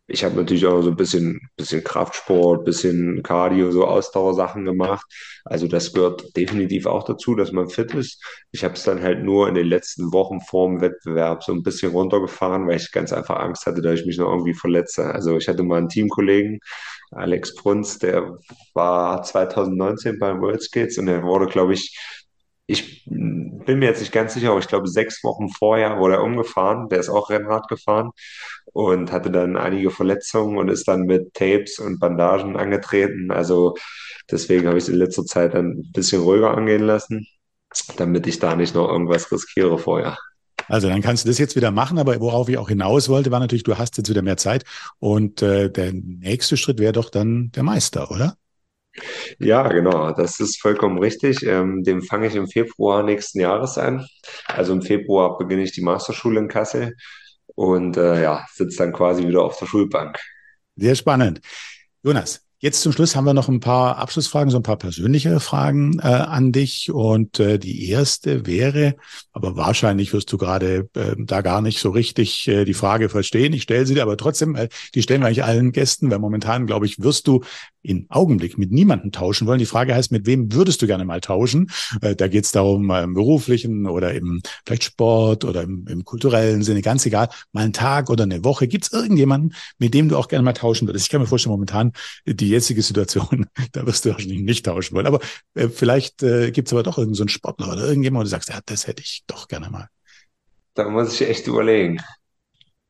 [0.08, 5.06] ich habe natürlich auch so ein bisschen, bisschen Kraftsport, bisschen Cardio, so Ausdauersachen gemacht.
[5.46, 8.24] Also das gehört definitiv auch dazu, dass man fit ist.
[8.52, 11.92] Ich habe es dann halt nur in den letzten Wochen vorm Wettbewerb so ein bisschen
[11.92, 15.06] runtergefahren, weil ich ganz einfach Angst hatte, dass ich mich noch irgendwie verletze.
[15.06, 16.60] Also ich hatte mal einen Teamkollegen,
[17.12, 18.38] Alex Brunz, der
[18.76, 21.98] war 2019 beim World Skates und er wurde, glaube ich,
[22.68, 26.24] ich bin mir jetzt nicht ganz sicher, aber ich glaube, sechs Wochen vorher wurde er
[26.24, 26.90] umgefahren.
[26.90, 28.12] Der ist auch Rennrad gefahren
[28.74, 33.32] und hatte dann einige Verletzungen und ist dann mit Tapes und Bandagen angetreten.
[33.32, 33.76] Also
[34.32, 37.28] deswegen habe ich es in letzter Zeit dann ein bisschen ruhiger angehen lassen,
[37.98, 40.18] damit ich da nicht noch irgendwas riskiere vorher.
[40.68, 43.40] Also dann kannst du das jetzt wieder machen, aber worauf ich auch hinaus wollte, war
[43.40, 44.64] natürlich, du hast jetzt wieder mehr Zeit
[44.98, 48.36] und äh, der nächste Schritt wäre doch dann der Meister, oder?
[49.40, 51.44] Ja, genau, das ist vollkommen richtig.
[51.44, 54.06] Ähm, den fange ich im Februar nächsten Jahres an.
[54.48, 56.96] Also im Februar beginne ich die Masterschule in Kassel
[57.56, 60.20] und äh, ja, sitze dann quasi wieder auf der Schulbank.
[60.76, 61.42] Sehr spannend.
[62.04, 66.00] Jonas, Jetzt zum Schluss haben wir noch ein paar Abschlussfragen, so ein paar persönliche Fragen
[66.00, 66.90] äh, an dich.
[66.90, 68.96] Und äh, die erste wäre,
[69.34, 73.54] aber wahrscheinlich wirst du gerade äh, da gar nicht so richtig äh, die Frage verstehen.
[73.54, 76.66] Ich stelle sie dir aber trotzdem, äh, die stellen wir eigentlich allen Gästen, weil momentan,
[76.66, 77.44] glaube ich, wirst du
[77.86, 79.60] in Augenblick mit niemandem tauschen wollen.
[79.60, 81.70] Die Frage heißt, mit wem würdest du gerne mal tauschen?
[82.02, 86.04] Äh, da geht es darum, äh, im beruflichen oder im vielleicht Sport oder im, im
[86.04, 88.68] kulturellen Sinne, ganz egal, mal einen Tag oder eine Woche.
[88.68, 91.06] Gibt es irgendjemanden, mit dem du auch gerne mal tauschen würdest?
[91.06, 91.94] Ich kann mir vorstellen, momentan
[92.26, 95.08] die jetzige Situation, da wirst du wahrscheinlich nicht tauschen wollen.
[95.08, 95.20] Aber
[95.54, 98.50] äh, vielleicht äh, gibt es aber doch irgendeinen so Sportler oder irgendjemand, wo du sagst,
[98.50, 99.90] ja, das hätte ich doch gerne mal.
[100.74, 102.02] Da muss ich echt überlegen.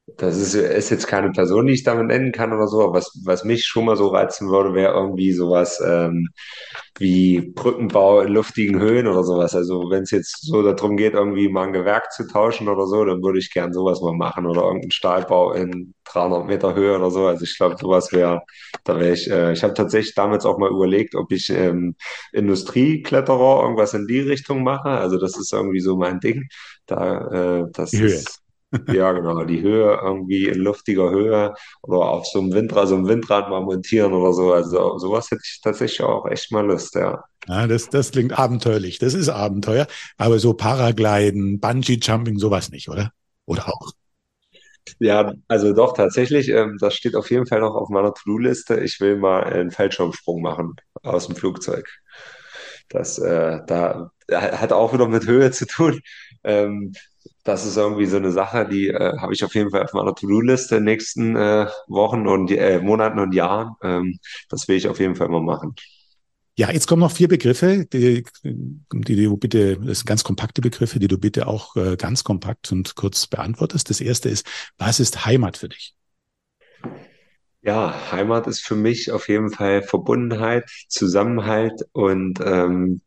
[0.08, 3.12] Das ist, ist jetzt keine Person, die ich damit nennen kann oder so, aber was,
[3.26, 6.30] was mich schon mal so reizen würde, wäre irgendwie sowas ähm,
[7.00, 9.56] wie Brückenbau in luftigen Höhen oder sowas.
[9.56, 13.04] Also wenn es jetzt so darum geht, irgendwie mal ein Gewerk zu tauschen oder so,
[13.04, 17.10] dann würde ich gern sowas mal machen oder irgendeinen Stahlbau in 300 Meter Höhe oder
[17.10, 17.26] so.
[17.26, 18.42] Also ich glaube, sowas wäre,
[18.84, 21.96] da wäre ich, äh, ich habe tatsächlich damals auch mal überlegt, ob ich ähm,
[22.32, 24.90] Industriekletterer irgendwas in die Richtung mache.
[24.90, 26.44] Also das ist irgendwie so mein Ding.
[26.86, 28.06] Da, äh, das Höhe.
[28.06, 28.45] ist
[28.92, 33.08] ja, genau, die Höhe irgendwie in luftiger Höhe oder auf so einem Windrad, so einem
[33.08, 34.54] Windrad mal montieren oder so.
[34.54, 37.24] Also sowas hätte ich tatsächlich auch echt mal Lust, ja.
[37.48, 38.98] Ja, das, das klingt abenteuerlich.
[38.98, 39.88] Das ist Abenteuer.
[40.18, 43.12] Aber so Paragliden, Bungee-Jumping, sowas nicht, oder?
[43.46, 43.92] Oder auch?
[45.00, 48.80] Ja, also doch, tatsächlich, ähm, das steht auf jeden Fall noch auf meiner To-Do-Liste.
[48.82, 51.88] Ich will mal einen Fallschirmsprung machen aus dem Flugzeug.
[52.90, 56.02] Das, äh, da hat auch wieder mit Höhe zu tun.
[56.44, 56.94] Ähm,
[57.46, 60.16] das ist irgendwie so eine Sache, die äh, habe ich auf jeden Fall auf meiner
[60.16, 63.76] To-Do-Liste in den nächsten äh, Wochen und äh, Monaten und Jahren.
[63.84, 64.20] Ähm,
[64.50, 65.76] das will ich auf jeden Fall mal machen.
[66.58, 71.00] Ja, jetzt kommen noch vier Begriffe, die, die du bitte, das sind ganz kompakte Begriffe,
[71.00, 73.90] die du bitte auch äh, ganz kompakt und kurz beantwortest.
[73.90, 75.94] Das erste ist, was ist Heimat für dich?
[77.62, 83.02] Ja, Heimat ist für mich auf jeden Fall Verbundenheit, Zusammenhalt und ähm,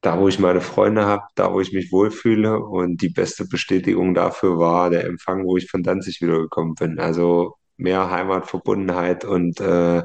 [0.00, 2.58] da, wo ich meine Freunde habe, da, wo ich mich wohlfühle.
[2.58, 6.98] Und die beste Bestätigung dafür war der Empfang, wo ich von Danzig wiedergekommen bin.
[6.98, 10.02] Also mehr Heimatverbundenheit und äh,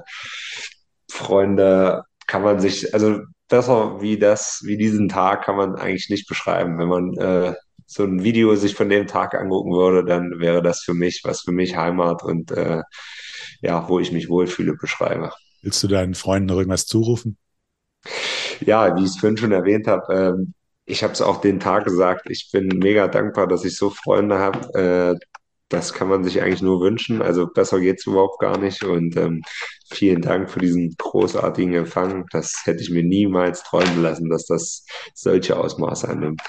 [1.10, 3.20] Freunde kann man sich, also
[3.50, 6.78] besser wie das, wie diesen Tag kann man eigentlich nicht beschreiben.
[6.80, 7.54] Wenn man äh,
[7.86, 11.42] so ein Video sich von dem Tag angucken würde, dann wäre das für mich, was
[11.42, 12.82] für mich Heimat und äh,
[13.62, 15.32] ja, wo ich mich wohlfühle, beschreibe.
[15.62, 17.38] Willst du deinen Freunden noch irgendwas zurufen?
[18.60, 20.54] Ja, wie ich es vorhin schon erwähnt habe, ähm,
[20.86, 24.40] ich habe es auch den Tag gesagt, ich bin mega dankbar, dass ich so Freunde
[24.40, 25.18] habe.
[25.20, 25.26] Äh,
[25.70, 27.22] das kann man sich eigentlich nur wünschen.
[27.22, 28.84] Also besser geht's überhaupt gar nicht.
[28.84, 29.42] Und ähm,
[29.90, 32.26] vielen Dank für diesen großartigen Empfang.
[32.32, 34.86] Das hätte ich mir niemals träumen lassen, dass das
[35.16, 36.42] solche Ausmaße annimmt.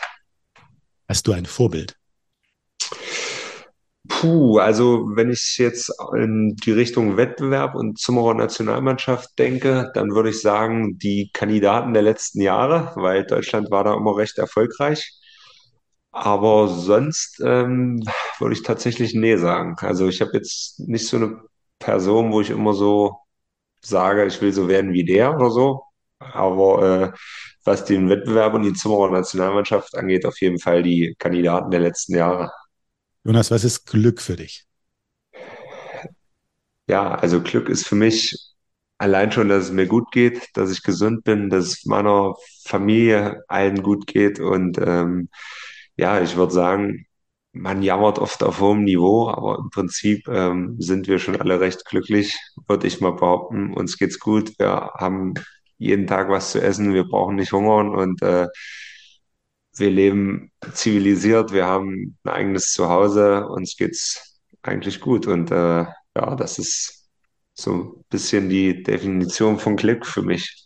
[1.09, 1.97] Hast du ein Vorbild?
[4.09, 10.29] Puh, also wenn ich jetzt in die Richtung Wettbewerb und Zimmerer Nationalmannschaft denke, dann würde
[10.29, 15.19] ich sagen, die Kandidaten der letzten Jahre, weil Deutschland war da immer recht erfolgreich.
[16.13, 18.03] Aber sonst ähm,
[18.39, 19.77] würde ich tatsächlich nee sagen.
[19.81, 21.41] Also ich habe jetzt nicht so eine
[21.79, 23.17] Person, wo ich immer so
[23.83, 25.83] sage, ich will so werden wie der oder so.
[26.19, 27.19] Aber äh,
[27.65, 32.15] was den Wettbewerb und die Zimmerer Nationalmannschaft angeht, auf jeden Fall die Kandidaten der letzten
[32.17, 32.51] Jahre.
[33.25, 34.67] Jonas, was ist Glück für dich?
[36.87, 38.37] Ja, also Glück ist für mich
[38.99, 42.35] allein schon, dass es mir gut geht, dass ich gesund bin, dass meiner
[42.67, 44.41] Familie allen gut geht.
[44.41, 45.29] Und ähm,
[45.97, 47.07] ja, ich würde sagen,
[47.53, 51.85] man jammert oft auf hohem Niveau, aber im Prinzip ähm, sind wir schon alle recht
[51.87, 52.37] glücklich,
[52.69, 53.73] würde ich mal behaupten.
[53.75, 55.35] Uns geht's gut, wir haben
[55.79, 58.49] jeden Tag was zu essen, wir brauchen nicht hungern und äh,
[59.77, 65.27] wir leben zivilisiert, wir haben ein eigenes Zuhause, uns geht's eigentlich gut.
[65.27, 65.85] Und äh,
[66.17, 67.09] ja, das ist
[67.55, 70.65] so ein bisschen die Definition von Glück für mich.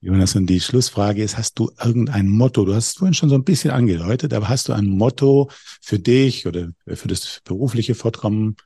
[0.00, 2.64] Jonas, und die Schlussfrage ist, hast du irgendein Motto?
[2.64, 5.48] Du hast es vorhin schon so ein bisschen angedeutet, aber hast du ein Motto
[5.80, 8.56] für dich oder für das berufliche Fortkommen,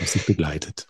[0.00, 0.88] was dich begleitet?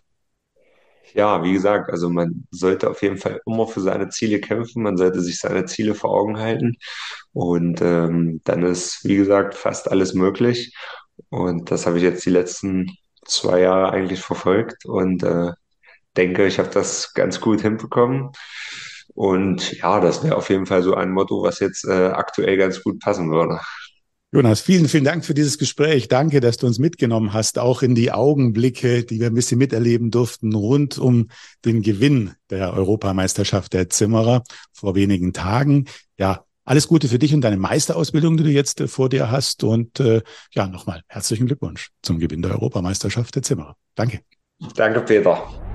[1.17, 4.99] Ja, wie gesagt, also man sollte auf jeden Fall immer für seine Ziele kämpfen, man
[4.99, 6.77] sollte sich seine Ziele vor Augen halten
[7.33, 10.75] und ähm, dann ist, wie gesagt, fast alles möglich.
[11.31, 12.91] Und das habe ich jetzt die letzten
[13.25, 15.53] zwei Jahre eigentlich verfolgt und äh,
[16.17, 18.31] denke, ich habe das ganz gut hinbekommen.
[19.15, 22.83] Und ja, das wäre auf jeden Fall so ein Motto, was jetzt äh, aktuell ganz
[22.83, 23.61] gut passen würde.
[24.33, 26.09] Jonas, vielen, vielen Dank für dieses Gespräch.
[26.09, 30.11] Danke, dass du uns mitgenommen hast, auch in die Augenblicke, die wir ein bisschen miterleben
[30.11, 31.29] durften, rund um
[31.65, 35.87] den Gewinn der Europameisterschaft der Zimmerer vor wenigen Tagen.
[36.19, 39.63] Ja, alles Gute für dich und deine Meisterausbildung, die du jetzt äh, vor dir hast.
[39.63, 40.23] Und äh,
[40.53, 43.77] ja, nochmal herzlichen Glückwunsch zum Gewinn der Europameisterschaft der Zimmerer.
[43.95, 44.21] Danke.
[44.75, 45.66] Danke, Peter.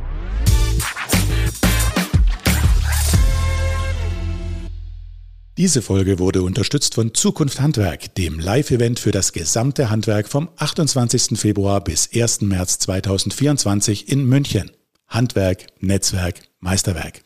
[5.58, 11.38] Diese Folge wurde unterstützt von Zukunft Handwerk, dem Live-Event für das gesamte Handwerk vom 28.
[11.38, 12.42] Februar bis 1.
[12.42, 14.72] März 2024 in München.
[15.08, 17.24] Handwerk, Netzwerk, Meisterwerk.